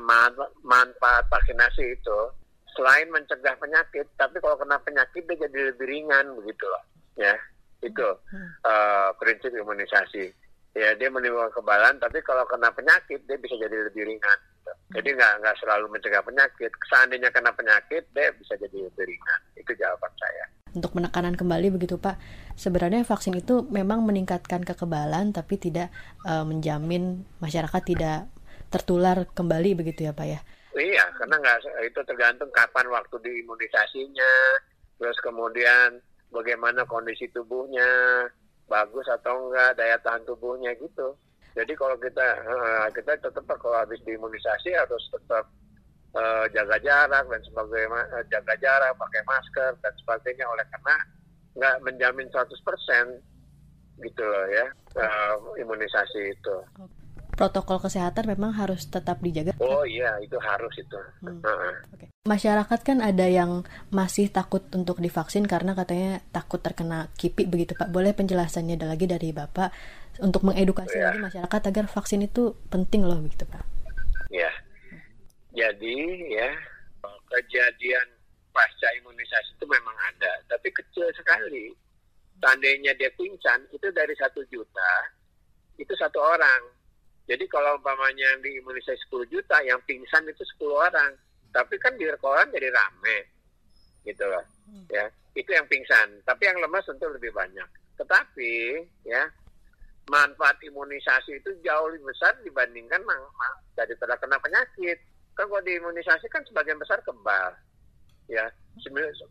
manfaat 0.63 1.27
vaksinasi 1.27 1.99
itu 1.99 2.19
selain 2.79 3.11
mencegah 3.11 3.59
penyakit, 3.59 4.07
tapi 4.15 4.39
kalau 4.39 4.55
kena 4.55 4.79
penyakit 4.87 5.27
dia 5.27 5.47
jadi 5.47 5.75
lebih 5.75 5.83
ringan 5.87 6.31
begitu 6.39 6.63
loh, 6.63 6.83
ya 7.19 7.35
itu 7.83 8.07
uh, 8.63 9.11
prinsip 9.19 9.51
imunisasi. 9.51 10.31
Ya 10.75 10.91
dia 10.95 11.07
menimbulkan 11.07 11.55
kebalan, 11.55 11.95
tapi 12.03 12.19
kalau 12.23 12.43
kena 12.47 12.71
penyakit 12.71 13.19
dia 13.27 13.35
bisa 13.39 13.55
jadi 13.55 13.91
lebih 13.91 14.03
ringan. 14.03 14.39
Jadi 14.95 15.11
nggak 15.11 15.33
nggak 15.43 15.55
selalu 15.59 15.87
mencegah 15.91 16.23
penyakit. 16.23 16.71
Seandainya 16.87 17.31
kena 17.31 17.51
penyakit 17.55 18.03
dia 18.11 18.31
bisa 18.35 18.59
jadi 18.59 18.75
lebih 18.91 19.07
ringan. 19.07 19.39
Itu 19.55 19.71
jawaban 19.75 20.11
saya 20.19 20.45
untuk 20.75 20.93
penekanan 20.93 21.39
kembali 21.39 21.71
begitu 21.73 21.95
Pak. 21.97 22.19
Sebenarnya 22.59 23.07
vaksin 23.07 23.35
itu 23.39 23.63
memang 23.71 24.03
meningkatkan 24.03 24.61
kekebalan 24.61 25.31
tapi 25.31 25.55
tidak 25.55 25.89
uh, 26.27 26.43
menjamin 26.43 27.23
masyarakat 27.39 27.81
tidak 27.87 28.27
tertular 28.67 29.23
kembali 29.31 29.79
begitu 29.79 30.05
ya 30.05 30.13
Pak 30.13 30.27
ya. 30.27 30.39
Iya, 30.75 31.07
karena 31.15 31.39
nggak 31.39 31.87
itu 31.87 31.99
tergantung 32.03 32.51
kapan 32.51 32.91
waktu 32.91 33.15
diimunisasinya, 33.23 34.33
terus 34.99 35.15
kemudian 35.23 36.03
bagaimana 36.35 36.83
kondisi 36.83 37.31
tubuhnya, 37.31 37.87
bagus 38.67 39.07
atau 39.07 39.47
enggak 39.47 39.79
daya 39.79 39.95
tahan 40.03 40.27
tubuhnya 40.27 40.75
gitu. 40.75 41.15
Jadi 41.55 41.71
kalau 41.79 41.95
kita 41.95 42.27
eh, 42.43 42.85
kita 42.91 43.15
tetap 43.23 43.47
kalau 43.47 43.79
habis 43.79 44.03
diimunisasi 44.03 44.75
harus 44.75 45.03
tetap 45.07 45.47
uh, 46.15 46.45
jaga 46.55 46.79
jarak 46.81 47.23
dan 47.27 47.41
sebagainya, 47.45 48.01
uh, 48.15 48.23
jaga 48.31 48.53
jarak, 48.57 48.91
pakai 48.95 49.21
masker 49.27 49.71
dan 49.83 49.93
sebagainya 50.01 50.45
oleh 50.47 50.65
karena 50.71 50.95
nggak 51.55 51.75
menjamin 51.87 52.27
100% 52.31 52.51
gitu 54.03 54.23
loh 54.27 54.45
ya 54.51 54.65
uh, 54.99 55.35
imunisasi 55.59 56.35
itu. 56.35 56.55
Protokol 57.35 57.83
kesehatan 57.83 58.31
memang 58.31 58.55
harus 58.55 58.87
tetap 58.87 59.19
dijaga. 59.19 59.51
Oh 59.59 59.83
iya, 59.83 60.15
itu 60.23 60.39
harus 60.39 60.71
itu. 60.79 60.99
Hmm. 61.19 61.43
Uh-uh. 61.43 61.75
Okay. 61.95 62.07
Masyarakat 62.23 62.79
kan 62.79 63.03
ada 63.03 63.27
yang 63.27 63.67
masih 63.91 64.31
takut 64.31 64.63
untuk 64.71 65.03
divaksin 65.03 65.43
karena 65.43 65.75
katanya 65.75 66.23
takut 66.31 66.63
terkena 66.63 67.11
kipi 67.19 67.43
begitu 67.43 67.75
Pak. 67.75 67.91
Boleh 67.91 68.15
penjelasannya 68.15 68.79
lagi 68.79 69.05
dari 69.11 69.35
Bapak 69.35 69.69
untuk 70.23 70.47
mengedukasi 70.47 70.95
yeah. 70.95 71.11
lagi 71.11 71.19
masyarakat 71.27 71.61
agar 71.75 71.85
vaksin 71.91 72.23
itu 72.23 72.55
penting 72.71 73.03
loh 73.03 73.19
begitu 73.19 73.43
Pak. 73.43 73.74
Jadi 75.55 75.97
ya 76.35 76.51
kejadian 77.31 78.07
pasca 78.51 78.87
imunisasi 78.99 79.55
itu 79.55 79.65
memang 79.67 79.95
ada, 80.11 80.31
tapi 80.51 80.71
kecil 80.75 81.07
sekali. 81.15 81.71
Tandanya 82.43 82.91
dia 82.99 83.07
pingsan 83.15 83.63
itu 83.71 83.87
dari 83.95 84.11
satu 84.19 84.43
juta 84.51 85.15
itu 85.79 85.93
satu 85.95 86.19
orang. 86.19 86.71
Jadi 87.25 87.41
kalau 87.49 87.81
umpamanya 87.81 88.37
yang 88.37 88.41
diimunisasi 88.45 89.09
10 89.09 89.25
juta, 89.33 89.57
yang 89.65 89.81
pingsan 89.89 90.29
itu 90.29 90.45
10 90.61 90.77
orang. 90.77 91.11
Tapi 91.49 91.75
kan 91.81 91.95
di 91.97 92.05
rekoran 92.05 92.53
jadi 92.53 92.69
rame. 92.69 93.17
Gitu 94.05 94.21
loh. 94.23 94.45
Ya, 94.93 95.09
itu 95.33 95.49
yang 95.49 95.65
pingsan. 95.65 96.21
Tapi 96.21 96.45
yang 96.45 96.61
lemas 96.61 96.85
tentu 96.85 97.09
lebih 97.09 97.33
banyak. 97.33 97.65
Tetapi 97.97 98.83
ya 99.09 99.25
manfaat 100.05 100.61
imunisasi 100.61 101.41
itu 101.41 101.49
jauh 101.65 101.89
lebih 101.89 102.13
besar 102.13 102.37
dibandingkan 102.45 103.01
daripada 103.73 104.13
kena 104.21 104.37
penyakit 104.37 105.01
kan 105.35 105.45
kalau 105.51 105.63
diimunisasi 105.63 106.25
kan 106.31 106.41
sebagian 106.47 106.79
besar 106.79 107.03
kebal 107.03 107.51
ya 108.25 108.49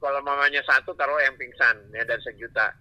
kalau 0.01 0.21
mamanya 0.25 0.63
satu 0.65 0.97
taruh 0.97 1.21
yang 1.21 1.37
pingsan 1.37 1.77
ya 1.93 2.03
dari 2.07 2.23
sejuta. 2.25 2.73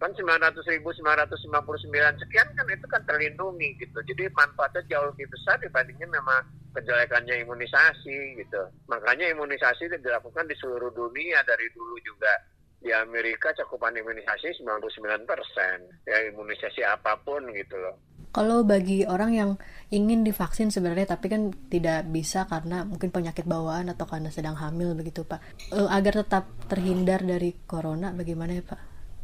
Kan 0.00 0.16
900 0.16 0.56
ribu 0.72 0.96
959 0.96 2.24
sekian 2.24 2.48
kan 2.56 2.66
itu 2.72 2.86
kan 2.88 3.04
terlindungi 3.04 3.76
gitu. 3.76 4.00
Jadi 4.00 4.32
manfaatnya 4.32 4.80
jauh 4.88 5.12
lebih 5.12 5.28
besar 5.28 5.60
dibandingin 5.60 6.08
memang 6.08 6.40
kejelekannya 6.72 7.44
imunisasi 7.44 8.40
gitu. 8.40 8.62
Makanya 8.88 9.28
imunisasi 9.36 9.92
dilakukan 10.00 10.48
di 10.48 10.56
seluruh 10.56 10.88
dunia 10.96 11.44
dari 11.44 11.68
dulu 11.76 12.00
juga. 12.00 12.32
Di 12.80 12.96
Amerika 12.96 13.52
cakupan 13.52 13.92
imunisasi 13.92 14.56
99 14.64 15.28
persen. 15.28 15.84
Ya 16.08 16.32
imunisasi 16.32 16.80
apa 16.80 17.20
pun 17.20 17.44
gitu 17.52 17.76
loh 17.76 18.09
kalau 18.30 18.62
bagi 18.62 19.02
orang 19.06 19.30
yang 19.34 19.50
ingin 19.90 20.22
divaksin 20.22 20.70
sebenarnya 20.70 21.18
tapi 21.18 21.26
kan 21.26 21.50
tidak 21.66 22.06
bisa 22.14 22.46
karena 22.46 22.86
mungkin 22.86 23.10
penyakit 23.10 23.42
bawaan 23.42 23.90
atau 23.90 24.06
karena 24.06 24.30
sedang 24.30 24.54
hamil 24.54 24.94
begitu 24.94 25.26
Pak. 25.26 25.42
Uh, 25.74 25.90
agar 25.90 26.22
tetap 26.22 26.46
terhindar 26.70 27.22
dari 27.26 27.54
corona 27.66 28.14
bagaimana 28.14 28.54
ya 28.54 28.62
Pak 28.62 28.80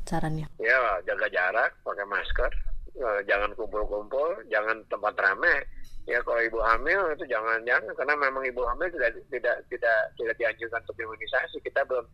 sarannya? 0.06 0.46
Ya 0.58 0.98
jaga 1.06 1.26
jarak, 1.30 1.70
pakai 1.86 2.06
masker, 2.06 2.50
uh, 2.98 3.20
jangan 3.30 3.54
kumpul-kumpul, 3.54 4.42
jangan 4.50 4.82
tempat 4.90 5.14
ramai. 5.18 5.62
Ya 6.06 6.22
kalau 6.22 6.38
ibu 6.38 6.62
hamil 6.62 7.18
itu 7.18 7.26
jangan-jangan 7.26 7.90
karena 7.98 8.14
memang 8.14 8.46
ibu 8.46 8.62
hamil 8.62 8.86
tidak 8.94 9.18
tidak 9.26 9.56
tidak 9.66 9.98
tidak 10.14 10.34
dianjurkan 10.38 10.82
untuk 10.86 10.98
imunisasi. 11.02 11.58
Kita 11.62 11.82
belum 11.82 12.06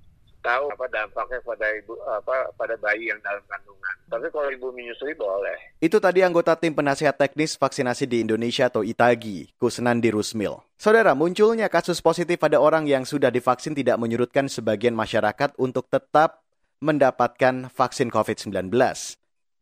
tahu 0.42 0.68
apa 0.74 0.86
dampaknya 0.90 1.38
pada 1.46 1.66
ibu 1.78 1.94
apa 2.02 2.50
pada 2.58 2.74
bayi 2.82 3.08
yang 3.08 3.22
dalam 3.22 3.40
kandungan. 3.46 3.94
Tapi 4.10 4.26
kalau 4.28 4.50
ibu 4.50 4.68
menyusui 4.74 5.14
boleh. 5.16 5.56
Itu 5.78 6.02
tadi 6.02 6.20
anggota 6.20 6.58
tim 6.58 6.74
penasihat 6.74 7.16
teknis 7.16 7.56
vaksinasi 7.56 8.04
di 8.10 8.20
Indonesia 8.20 8.68
atau 8.68 8.84
ITAGI, 8.84 9.56
Kusnandi 9.56 10.10
Rusmil. 10.12 10.60
Saudara, 10.76 11.14
munculnya 11.14 11.70
kasus 11.70 12.02
positif 12.02 12.36
pada 12.42 12.58
orang 12.58 12.90
yang 12.90 13.06
sudah 13.06 13.30
divaksin 13.30 13.72
tidak 13.72 13.96
menyurutkan 14.02 14.50
sebagian 14.50 14.98
masyarakat 14.98 15.54
untuk 15.56 15.86
tetap 15.88 16.42
mendapatkan 16.82 17.70
vaksin 17.70 18.10
COVID-19. 18.10 18.74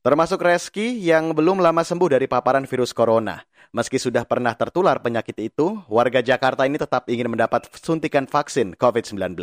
Termasuk 0.00 0.40
Reski 0.40 0.96
yang 0.96 1.36
belum 1.36 1.60
lama 1.60 1.84
sembuh 1.84 2.16
dari 2.16 2.24
paparan 2.24 2.64
virus 2.64 2.96
corona. 2.96 3.36
Meski 3.76 4.00
sudah 4.00 4.24
pernah 4.24 4.56
tertular 4.56 4.96
penyakit 4.96 5.36
itu, 5.36 5.76
warga 5.92 6.24
Jakarta 6.24 6.64
ini 6.64 6.80
tetap 6.80 7.04
ingin 7.04 7.28
mendapat 7.28 7.68
suntikan 7.76 8.24
vaksin 8.24 8.80
COVID-19. 8.80 9.36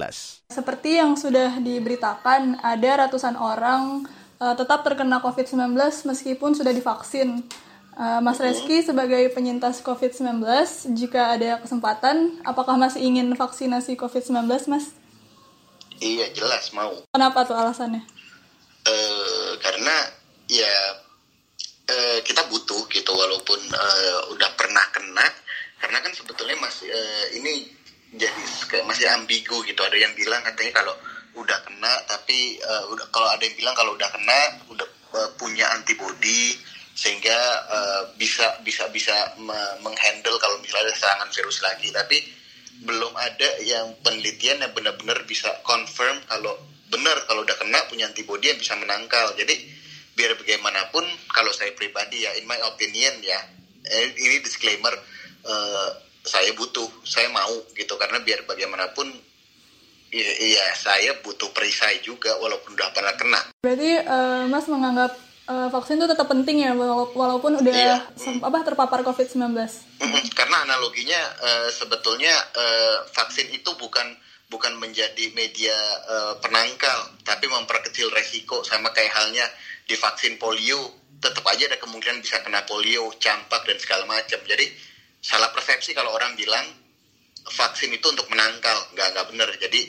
Seperti 0.49 0.97
yang 0.97 1.13
sudah 1.13 1.61
diberitakan, 1.61 2.57
ada 2.65 3.05
ratusan 3.05 3.37
orang 3.37 4.09
uh, 4.41 4.57
tetap 4.57 4.81
terkena 4.81 5.21
COVID-19 5.21 5.77
meskipun 6.09 6.57
sudah 6.57 6.73
divaksin. 6.73 7.45
Uh, 7.93 8.17
Mas 8.25 8.41
Reski 8.41 8.81
sebagai 8.81 9.29
penyintas 9.37 9.85
COVID-19, 9.85 10.41
jika 10.97 11.37
ada 11.37 11.61
kesempatan, 11.61 12.41
apakah 12.41 12.81
masih 12.81 13.05
ingin 13.05 13.29
vaksinasi 13.37 13.93
COVID-19, 13.93 14.49
Mas? 14.73 14.89
Iya, 16.01 16.33
jelas 16.33 16.73
mau. 16.73 16.97
Kenapa 17.13 17.45
tuh 17.45 17.53
alasannya? 17.53 18.01
Uh, 18.89 19.53
karena 19.61 20.16
ya 20.47 20.73
uh, 21.87 22.19
kita 22.23 22.47
butuh 22.47 22.87
gitu 22.91 23.11
walaupun 23.11 23.59
uh, 23.71 24.31
udah 24.35 24.49
pernah 24.55 24.83
kena 24.91 25.27
karena 25.77 25.97
kan 26.01 26.11
sebetulnya 26.11 26.57
masih 26.57 26.89
uh, 26.89 27.25
ini 27.37 27.77
jadi 28.15 28.33
masih 28.87 29.07
ambigu 29.19 29.59
gitu. 29.67 29.77
Ada 29.83 29.97
yang 29.99 30.13
bilang 30.15 30.39
katanya 30.41 30.79
kalau 30.83 30.95
udah 31.37 31.59
kena 31.67 31.93
tapi 32.07 32.57
uh, 32.63 32.87
udah 32.89 33.05
kalau 33.11 33.29
ada 33.29 33.43
yang 33.43 33.55
bilang 33.59 33.75
kalau 33.75 33.93
udah 33.93 34.09
kena 34.09 34.39
udah 34.73 34.87
uh, 35.13 35.29
punya 35.37 35.67
antibodi 35.75 36.55
sehingga 36.97 37.37
uh, 37.69 38.01
bisa 38.17 38.57
bisa 38.65 38.89
bisa 38.89 39.13
menghandle 39.85 40.33
kalau 40.41 40.57
misalnya 40.63 40.89
ada 40.89 40.97
serangan 40.97 41.29
virus 41.29 41.59
lagi. 41.61 41.91
Tapi 41.93 42.17
belum 42.87 43.13
ada 43.13 43.49
yang 43.61 43.93
penelitian 44.01 44.65
yang 44.65 44.73
benar-benar 44.73 45.25
bisa 45.29 45.49
confirm 45.61 46.17
kalau 46.25 46.57
benar 46.87 47.17
kalau 47.27 47.43
udah 47.43 47.57
kena 47.59 47.85
punya 47.91 48.07
antibodi 48.09 48.49
yang 48.49 48.57
bisa 48.57 48.73
menangkal. 48.79 49.35
Jadi 49.37 49.53
biar 50.17 50.33
bagaimanapun 50.33 51.05
kalau 51.29 51.53
saya 51.53 51.77
pribadi 51.77 52.25
ya 52.25 52.33
in 52.41 52.49
my 52.49 52.57
opinion 52.65 53.13
ya 53.21 53.37
eh, 53.85 54.09
ini 54.17 54.41
disclaimer 54.41 54.91
uh, 55.45 55.89
saya 56.25 56.51
butuh 56.57 56.89
saya 57.05 57.29
mau 57.29 57.53
gitu 57.77 57.95
karena 57.95 58.19
biar 58.25 58.43
bagaimanapun 58.49 59.07
ya, 60.11 60.29
ya 60.41 60.65
saya 60.75 61.15
butuh 61.23 61.53
perisai 61.53 62.03
juga 62.03 62.35
walaupun 62.41 62.75
udah 62.75 62.89
pernah 62.91 63.15
kena. 63.15 63.41
Berarti 63.63 63.91
uh, 64.03 64.43
Mas 64.51 64.67
menganggap 64.67 65.15
uh, 65.47 65.69
vaksin 65.71 66.01
itu 66.01 66.07
tetap 66.11 66.27
penting 66.27 66.67
ya 66.67 66.75
walaupun 66.75 67.63
udah 67.63 67.73
iya. 67.73 67.97
apa 68.43 68.57
terpapar 68.67 69.05
COVID-19. 69.07 69.55
Karena 70.37 70.57
analoginya 70.67 71.21
uh, 71.39 71.69
sebetulnya 71.71 72.33
uh, 72.55 73.07
vaksin 73.15 73.47
itu 73.55 73.71
bukan 73.79 74.19
bukan 74.47 74.79
menjadi 74.79 75.31
media 75.35 75.75
uh, 76.07 76.33
penangkal 76.39 77.11
tapi 77.27 77.51
memperkecil 77.51 78.07
resiko 78.15 78.63
sama 78.63 78.95
kayak 78.95 79.11
halnya 79.11 79.43
divaksin 79.87 80.35
polio 80.37 81.07
tetap 81.17 81.41
aja 81.49 81.65
ada 81.65 81.77
kemungkinan 81.81 82.21
bisa 82.21 82.41
kena 82.45 82.61
polio, 82.69 83.09
campak 83.17 83.65
dan 83.65 83.77
segala 83.81 84.05
macam. 84.05 84.37
Jadi 84.45 84.65
salah 85.17 85.49
persepsi 85.49 85.97
kalau 85.97 86.13
orang 86.13 86.37
bilang 86.37 86.65
vaksin 87.47 87.89
itu 87.89 88.05
untuk 88.05 88.29
menangkal, 88.29 88.77
nggak 88.93 89.07
nggak 89.17 89.27
benar. 89.33 89.49
Jadi 89.57 89.81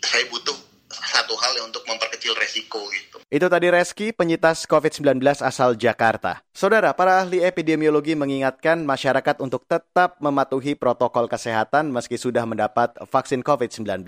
saya 0.00 0.24
butuh 0.32 0.56
satu 0.90 1.38
hal 1.38 1.54
untuk 1.70 1.86
memperkecil 1.86 2.34
resiko 2.34 2.82
gitu. 2.90 3.22
Itu 3.30 3.46
tadi 3.46 3.70
Reski, 3.70 4.10
penyitas 4.10 4.66
COVID-19 4.66 5.22
asal 5.38 5.78
Jakarta. 5.78 6.42
Saudara, 6.50 6.90
para 6.98 7.22
ahli 7.22 7.46
epidemiologi 7.46 8.18
mengingatkan 8.18 8.82
masyarakat 8.82 9.38
untuk 9.38 9.70
tetap 9.70 10.18
mematuhi 10.18 10.74
protokol 10.74 11.30
kesehatan 11.30 11.94
meski 11.94 12.18
sudah 12.18 12.42
mendapat 12.42 12.98
vaksin 13.06 13.46
COVID-19. 13.46 14.02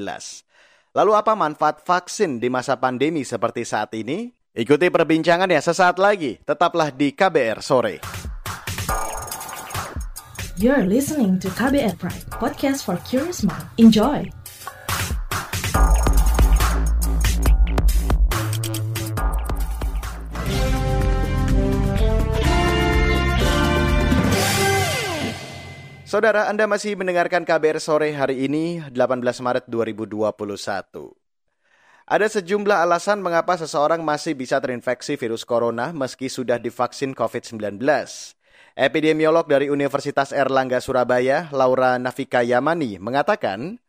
Lalu 0.93 1.13
apa 1.15 1.33
manfaat 1.39 1.87
vaksin 1.87 2.43
di 2.43 2.51
masa 2.51 2.75
pandemi 2.83 3.23
seperti 3.23 3.63
saat 3.63 3.95
ini? 3.95 4.42
Ikuti 4.53 4.93
perbincangannya 4.93 5.65
sesaat 5.65 5.97
lagi. 5.97 6.37
Tetaplah 6.45 6.93
di 6.93 7.17
KBR 7.17 7.65
Sore. 7.65 8.05
You're 10.61 10.85
listening 10.85 11.41
to 11.41 11.49
KBR 11.57 11.97
Pride, 11.97 12.29
podcast 12.37 12.85
for 12.85 13.01
curious 13.09 13.41
mind. 13.41 13.65
Enjoy! 13.81 14.29
Saudara, 26.05 26.53
Anda 26.53 26.69
masih 26.69 26.93
mendengarkan 27.01 27.49
KBR 27.49 27.81
sore 27.81 28.13
hari 28.13 28.45
ini, 28.45 28.85
18 28.93 29.17
Maret 29.41 29.65
2021. 29.65 31.22
Ada 32.13 32.29
sejumlah 32.29 32.77
alasan 32.85 33.25
mengapa 33.25 33.57
seseorang 33.57 34.05
masih 34.05 34.37
bisa 34.37 34.61
terinfeksi 34.61 35.17
virus 35.17 35.49
corona 35.49 35.97
meski 35.97 36.29
sudah 36.29 36.61
divaksin 36.61 37.17
COVID-19. 37.17 37.81
Epidemiolog 38.77 39.49
dari 39.49 39.73
Universitas 39.73 40.29
Erlangga 40.29 40.77
Surabaya, 40.85 41.49
Laura 41.57 41.97
Nafika 41.97 42.45
Yamani, 42.45 43.01
mengatakan, 43.01 43.81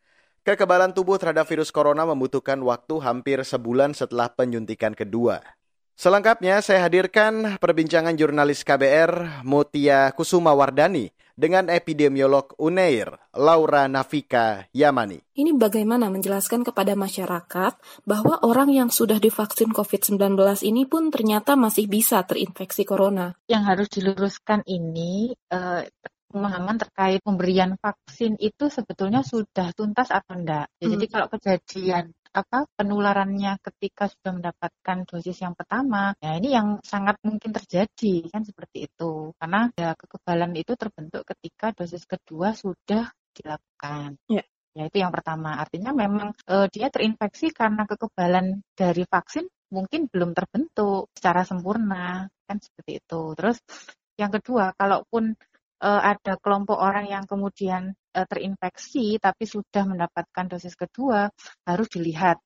kekebalan 0.47 0.95
tubuh 0.95 1.19
terhadap 1.19 1.51
virus 1.51 1.67
corona 1.67 2.07
membutuhkan 2.07 2.63
waktu 2.63 2.95
hampir 3.03 3.43
sebulan 3.43 3.91
setelah 3.91 4.31
penyuntikan 4.31 4.95
kedua. 4.95 5.43
Selengkapnya 5.93 6.57
saya 6.65 6.89
hadirkan 6.89 7.61
perbincangan 7.61 8.17
jurnalis 8.17 8.65
KBR 8.65 9.45
Mutia 9.45 10.09
Kusuma 10.17 10.49
Wardani 10.57 11.13
dengan 11.33 11.69
epidemiolog 11.69 12.53
UNEIR, 12.57 13.33
Laura 13.37 13.85
Nafika 13.85 14.69
Yamani. 14.73 15.21
Ini 15.37 15.53
bagaimana 15.57 16.09
menjelaskan 16.09 16.65
kepada 16.65 16.93
masyarakat 16.93 17.73
bahwa 18.05 18.41
orang 18.45 18.69
yang 18.73 18.89
sudah 18.89 19.17
divaksin 19.17 19.73
COVID-19 19.73 20.17
ini 20.65 20.85
pun 20.85 21.09
ternyata 21.09 21.53
masih 21.53 21.89
bisa 21.89 22.21
terinfeksi 22.25 22.85
corona. 22.85 23.33
Yang 23.49 23.63
harus 23.65 23.87
diluruskan 23.93 24.65
ini 24.65 25.33
eh, 25.53 25.81
pemahaman 26.33 26.81
terkait 26.81 27.21
pemberian 27.21 27.77
vaksin 27.77 28.37
itu 28.41 28.69
sebetulnya 28.73 29.21
sudah 29.21 29.69
tuntas 29.77 30.09
atau 30.09 30.33
enggak. 30.33 30.69
Ya, 30.81 30.89
hmm. 30.89 30.93
Jadi 30.97 31.05
kalau 31.05 31.27
kejadian 31.29 32.05
apa 32.33 32.65
penularannya 32.73 33.61
ketika 33.61 34.09
sudah 34.09 34.33
mendapatkan 34.33 34.97
dosis 35.05 35.37
yang 35.45 35.53
pertama 35.53 36.17
ya 36.17 36.33
ini 36.41 36.49
yang 36.49 36.81
sangat 36.81 37.21
mungkin 37.21 37.53
terjadi 37.53 38.25
kan 38.33 38.41
seperti 38.41 38.89
itu 38.89 39.37
karena 39.37 39.69
ya 39.77 39.93
kekebalan 39.93 40.57
itu 40.57 40.73
terbentuk 40.73 41.21
ketika 41.29 41.77
dosis 41.77 42.03
kedua 42.09 42.57
sudah 42.57 43.13
dilakukan 43.37 44.17
ya. 44.29 44.43
Ya 44.73 44.89
itu 44.89 44.97
yang 45.05 45.13
pertama. 45.13 45.61
Artinya 45.61 45.93
memang 45.93 46.33
e, 46.49 46.65
dia 46.73 46.89
terinfeksi 46.89 47.53
karena 47.53 47.85
kekebalan 47.85 48.65
dari 48.73 49.05
vaksin 49.05 49.45
mungkin 49.69 50.09
belum 50.09 50.33
terbentuk 50.33 51.13
secara 51.13 51.45
sempurna 51.45 52.25
kan 52.49 52.57
seperti 52.57 52.97
itu. 52.97 53.21
Terus 53.37 53.61
yang 54.17 54.33
kedua, 54.33 54.73
kalaupun 54.73 55.37
e, 55.77 55.89
ada 55.89 56.41
kelompok 56.41 56.81
orang 56.81 57.05
yang 57.05 57.29
kemudian 57.29 57.93
uh, 58.13 58.25
terinfeksi 58.29 59.17
tapi 59.17 59.43
sudah 59.49 59.83
mendapatkan 59.89 60.45
dosis 60.47 60.77
kedua 60.77 61.27
harus 61.65 61.87
dilihat 61.89 62.37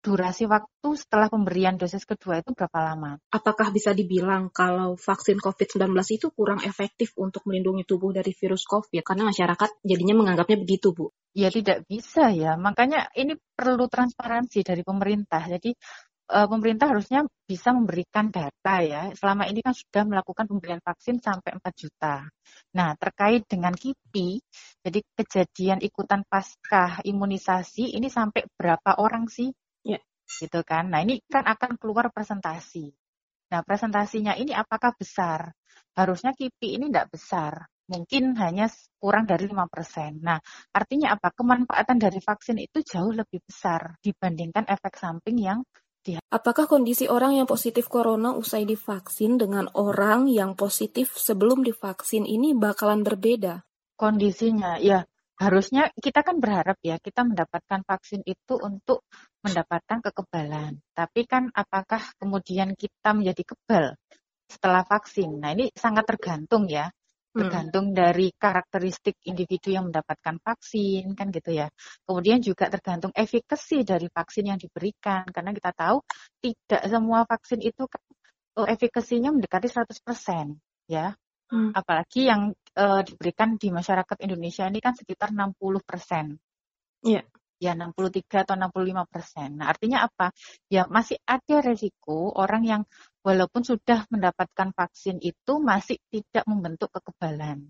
durasi 0.00 0.48
waktu 0.48 0.96
setelah 0.96 1.28
pemberian 1.28 1.76
dosis 1.76 2.08
kedua 2.08 2.40
itu 2.40 2.56
berapa 2.56 2.80
lama? 2.80 3.20
Apakah 3.28 3.68
bisa 3.68 3.92
dibilang 3.92 4.48
kalau 4.48 4.96
vaksin 4.96 5.36
COVID-19 5.36 5.92
itu 6.16 6.32
kurang 6.32 6.64
efektif 6.64 7.12
untuk 7.20 7.44
melindungi 7.44 7.84
tubuh 7.84 8.08
dari 8.16 8.32
virus 8.32 8.64
COVID? 8.64 9.04
Karena 9.04 9.28
masyarakat 9.28 9.84
jadinya 9.84 10.24
menganggapnya 10.24 10.56
begitu, 10.56 10.96
Bu. 10.96 11.12
Ya 11.36 11.52
tidak 11.52 11.84
bisa 11.86 12.32
ya. 12.32 12.56
Makanya 12.56 13.12
ini 13.14 13.36
perlu 13.54 13.86
transparansi 13.86 14.64
dari 14.64 14.82
pemerintah. 14.82 15.44
Jadi 15.46 15.76
pemerintah 16.30 16.94
harusnya 16.94 17.26
bisa 17.44 17.74
memberikan 17.74 18.30
data 18.30 18.74
ya. 18.80 19.10
Selama 19.18 19.50
ini 19.50 19.60
kan 19.60 19.74
sudah 19.74 20.06
melakukan 20.06 20.46
pemberian 20.46 20.78
vaksin 20.78 21.18
sampai 21.18 21.58
4 21.58 21.74
juta. 21.74 22.22
Nah, 22.78 22.94
terkait 22.94 23.42
dengan 23.50 23.74
KIPI, 23.74 24.38
jadi 24.86 25.00
kejadian 25.18 25.78
ikutan 25.82 26.22
pasca 26.30 27.02
imunisasi 27.02 27.98
ini 27.98 28.06
sampai 28.06 28.46
berapa 28.54 29.02
orang 29.02 29.26
sih? 29.26 29.50
Ya. 29.82 29.98
Gitu 30.30 30.62
kan. 30.62 30.94
Nah, 30.94 31.02
ini 31.02 31.18
kan 31.26 31.42
akan 31.42 31.74
keluar 31.74 32.14
presentasi. 32.14 32.94
Nah, 33.50 33.66
presentasinya 33.66 34.38
ini 34.38 34.54
apakah 34.54 34.94
besar? 34.94 35.50
Harusnya 35.98 36.30
KIPI 36.30 36.78
ini 36.78 36.84
tidak 36.94 37.10
besar. 37.10 37.66
Mungkin 37.90 38.38
hanya 38.38 38.70
kurang 39.02 39.26
dari 39.26 39.50
5%. 39.50 40.22
Nah, 40.22 40.38
artinya 40.70 41.18
apa? 41.18 41.34
Kemanfaatan 41.34 41.98
dari 41.98 42.22
vaksin 42.22 42.62
itu 42.62 42.78
jauh 42.86 43.10
lebih 43.10 43.42
besar 43.42 43.98
dibandingkan 43.98 44.70
efek 44.70 44.94
samping 44.94 45.42
yang 45.42 45.66
Apakah 46.30 46.64
kondisi 46.64 47.10
orang 47.10 47.36
yang 47.36 47.44
positif 47.44 47.90
corona 47.90 48.32
usai 48.32 48.64
divaksin 48.64 49.36
dengan 49.36 49.68
orang 49.76 50.30
yang 50.32 50.56
positif 50.56 51.12
sebelum 51.12 51.60
divaksin 51.60 52.24
ini 52.24 52.56
bakalan 52.56 53.04
berbeda? 53.04 53.66
Kondisinya, 54.00 54.80
ya 54.80 55.04
harusnya 55.40 55.88
kita 55.96 56.20
kan 56.20 56.36
berharap 56.36 56.76
ya 56.84 57.00
kita 57.00 57.24
mendapatkan 57.24 57.80
vaksin 57.84 58.20
itu 58.24 58.56
untuk 58.60 59.04
mendapatkan 59.44 60.04
kekebalan. 60.04 60.80
Tapi 60.92 61.20
kan 61.28 61.48
apakah 61.52 62.00
kemudian 62.16 62.76
kita 62.76 63.16
menjadi 63.16 63.56
kebal 63.56 63.96
setelah 64.48 64.84
vaksin? 64.84 65.36
Nah 65.36 65.52
ini 65.52 65.68
sangat 65.72 66.08
tergantung 66.08 66.68
ya 66.68 66.88
tergantung 67.30 67.94
dari 67.94 68.34
karakteristik 68.34 69.22
individu 69.22 69.70
yang 69.70 69.88
mendapatkan 69.88 70.42
vaksin 70.42 71.14
kan 71.14 71.30
gitu 71.30 71.54
ya. 71.54 71.70
Kemudian 72.02 72.42
juga 72.42 72.66
tergantung 72.66 73.14
efikasi 73.14 73.86
dari 73.86 74.10
vaksin 74.10 74.50
yang 74.50 74.58
diberikan 74.58 75.22
karena 75.30 75.54
kita 75.54 75.70
tahu 75.70 76.02
tidak 76.42 76.82
semua 76.90 77.22
vaksin 77.22 77.62
itu 77.62 77.86
kan 77.86 78.02
oh, 78.58 78.66
efikasinya 78.66 79.30
mendekati 79.30 79.70
100% 79.70 80.58
ya. 80.90 81.14
Hmm. 81.50 81.74
Apalagi 81.74 82.30
yang 82.30 82.54
uh, 82.78 83.02
diberikan 83.02 83.58
di 83.58 83.74
masyarakat 83.74 84.22
Indonesia 84.22 84.70
ini 84.70 84.78
kan 84.78 84.94
sekitar 84.94 85.34
60%. 85.34 86.38
Iya. 87.06 87.22
Ya 87.60 87.76
63 87.76 88.48
atau 88.48 88.56
65 88.56 89.04
persen. 89.12 89.48
Nah 89.60 89.68
artinya 89.68 90.08
apa? 90.08 90.32
Ya 90.72 90.88
masih 90.88 91.20
ada 91.28 91.60
resiko 91.60 92.32
orang 92.32 92.62
yang 92.64 92.82
walaupun 93.20 93.62
sudah 93.62 94.08
mendapatkan 94.08 94.72
vaksin 94.72 95.20
itu 95.20 95.52
masih 95.60 96.00
tidak 96.08 96.44
membentuk 96.48 96.88
kekebalan. 96.92 97.68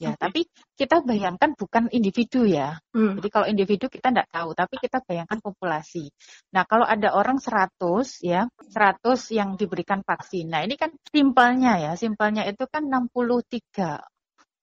Ya, 0.00 0.16
okay. 0.16 0.20
tapi 0.24 0.40
kita 0.80 1.04
bayangkan 1.04 1.52
bukan 1.52 1.92
individu 1.92 2.48
ya. 2.48 2.80
Hmm. 2.96 3.20
Jadi 3.20 3.28
kalau 3.28 3.44
individu 3.52 3.92
kita 3.92 4.08
tidak 4.08 4.32
tahu, 4.32 4.56
tapi 4.56 4.80
kita 4.80 5.04
bayangkan 5.04 5.44
populasi. 5.44 6.08
Nah, 6.56 6.64
kalau 6.64 6.88
ada 6.88 7.12
orang 7.12 7.36
100 7.36 8.24
ya, 8.24 8.48
100 8.48 9.36
yang 9.36 9.60
diberikan 9.60 10.00
vaksin. 10.00 10.48
Nah, 10.48 10.64
ini 10.64 10.80
kan 10.80 10.96
simpelnya 11.04 11.76
ya, 11.76 11.92
simpelnya 12.00 12.48
itu 12.48 12.64
kan 12.64 12.88
63 12.88 14.00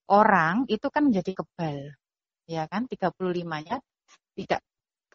orang 0.10 0.66
itu 0.74 0.90
kan 0.90 1.06
menjadi 1.06 1.32
kebal. 1.38 1.94
Ya 2.50 2.66
kan, 2.66 2.90
35-nya 2.90 3.78
tidak 4.34 4.62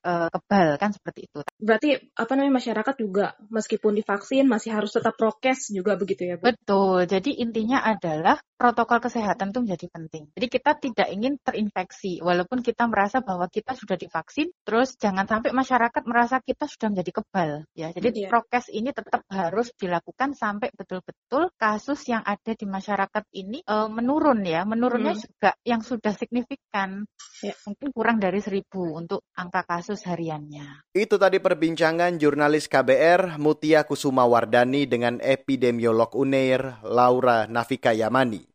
uh, 0.02 0.28
kebal 0.28 0.76
kan 0.78 0.90
seperti 0.92 1.30
itu. 1.30 1.40
Berarti 1.58 1.96
apa 2.18 2.32
namanya 2.34 2.60
masyarakat 2.62 2.94
juga 2.98 3.34
meskipun 3.48 3.98
divaksin 3.98 4.46
masih 4.50 4.74
harus 4.74 4.92
tetap 4.92 5.14
prokes 5.16 5.70
juga 5.72 5.96
begitu 5.96 6.26
ya 6.28 6.36
Bu? 6.36 6.52
Betul. 6.52 7.06
Jadi 7.08 7.38
intinya 7.40 7.82
adalah 7.82 8.38
protokol 8.62 9.02
kesehatan 9.02 9.50
itu 9.50 9.58
menjadi 9.58 9.86
penting. 9.90 10.30
Jadi 10.38 10.46
kita 10.46 10.78
tidak 10.78 11.08
ingin 11.10 11.34
terinfeksi 11.42 12.22
walaupun 12.22 12.62
kita 12.62 12.86
merasa 12.86 13.18
bahwa 13.18 13.50
kita 13.50 13.74
sudah 13.74 13.98
divaksin 13.98 14.54
terus 14.62 14.94
jangan 14.94 15.26
sampai 15.26 15.50
masyarakat 15.50 16.02
merasa 16.06 16.38
kita 16.38 16.70
sudah 16.70 16.94
menjadi 16.94 17.10
kebal 17.18 17.66
ya. 17.74 17.90
Jadi 17.90 18.22
yeah. 18.22 18.30
prokes 18.30 18.70
ini 18.70 18.94
tetap 18.94 19.26
harus 19.26 19.74
dilakukan 19.74 20.38
sampai 20.38 20.70
betul-betul 20.78 21.50
kasus 21.58 22.06
yang 22.06 22.22
ada 22.22 22.54
di 22.54 22.62
masyarakat 22.62 23.24
ini 23.34 23.66
e, 23.66 23.76
menurun 23.90 24.46
ya. 24.46 24.62
Menurunnya 24.62 25.18
hmm. 25.18 25.22
juga 25.26 25.50
yang 25.66 25.82
sudah 25.82 26.14
signifikan. 26.14 27.02
Ya. 27.42 27.58
Mungkin 27.66 27.90
kurang 27.90 28.22
dari 28.22 28.38
seribu 28.38 28.94
untuk 28.94 29.26
angka 29.34 29.66
kasus 29.66 30.06
hariannya. 30.06 30.94
Itu 30.94 31.18
tadi 31.18 31.42
perbincangan 31.42 32.14
jurnalis 32.14 32.70
KBR 32.70 33.42
Mutia 33.42 33.82
Kusuma 33.82 34.22
Wardani 34.22 34.86
dengan 34.86 35.18
epidemiolog 35.18 36.14
UNEIR 36.14 36.86
Laura 36.86 37.50
Nafika 37.50 37.90
Yamani. 37.90 38.51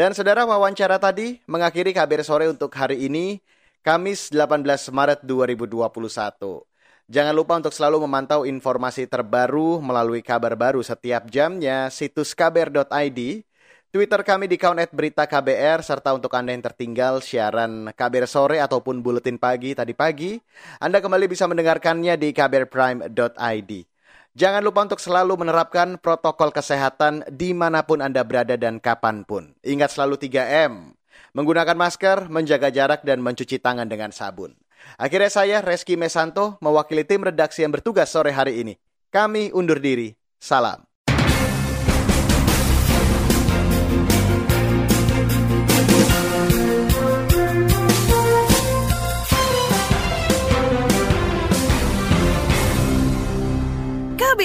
Dan 0.00 0.16
saudara 0.16 0.48
wawancara 0.48 0.96
tadi 0.96 1.44
mengakhiri 1.44 1.92
kabar 1.92 2.24
sore 2.24 2.48
untuk 2.48 2.72
hari 2.72 3.04
ini, 3.04 3.36
Kamis 3.84 4.32
18 4.32 4.64
Maret 4.88 5.20
2021. 5.28 6.64
Jangan 7.04 7.34
lupa 7.36 7.60
untuk 7.60 7.68
selalu 7.68 8.08
memantau 8.08 8.48
informasi 8.48 9.04
terbaru 9.04 9.76
melalui 9.84 10.24
kabar 10.24 10.56
baru 10.56 10.80
setiap 10.80 11.28
jamnya 11.28 11.92
situs 11.92 12.32
kbr.id, 12.32 13.44
Twitter 13.92 14.20
kami 14.24 14.48
di 14.48 14.56
account 14.56 14.88
berita 14.88 15.28
KBR, 15.28 15.84
serta 15.84 16.16
untuk 16.16 16.32
Anda 16.32 16.56
yang 16.56 16.64
tertinggal 16.64 17.20
siaran 17.20 17.92
kabar 17.92 18.24
sore 18.24 18.56
ataupun 18.56 19.04
buletin 19.04 19.36
pagi 19.36 19.76
tadi 19.76 19.92
pagi, 19.92 20.40
Anda 20.80 21.04
kembali 21.04 21.28
bisa 21.28 21.44
mendengarkannya 21.44 22.16
di 22.16 22.32
kbrprime.id. 22.32 23.89
Jangan 24.38 24.62
lupa 24.62 24.86
untuk 24.86 25.02
selalu 25.02 25.42
menerapkan 25.42 25.98
protokol 25.98 26.54
kesehatan 26.54 27.26
di 27.34 27.50
mana 27.50 27.82
pun 27.82 27.98
Anda 27.98 28.22
berada 28.22 28.54
dan 28.54 28.78
kapan 28.78 29.26
pun. 29.26 29.58
Ingat 29.66 29.98
selalu 29.98 30.22
3M, 30.22 30.94
menggunakan 31.34 31.74
masker, 31.74 32.30
menjaga 32.30 32.70
jarak, 32.70 33.02
dan 33.02 33.18
mencuci 33.22 33.58
tangan 33.58 33.90
dengan 33.90 34.14
sabun. 34.14 34.54
Akhirnya 34.96 35.30
saya, 35.34 35.58
Reski 35.60 35.98
Mesanto, 35.98 36.62
mewakili 36.62 37.02
tim 37.02 37.26
redaksi 37.26 37.66
yang 37.66 37.74
bertugas 37.74 38.10
sore 38.10 38.30
hari 38.30 38.62
ini. 38.62 38.74
Kami 39.10 39.50
undur 39.50 39.82
diri. 39.82 40.14
Salam. 40.38 40.89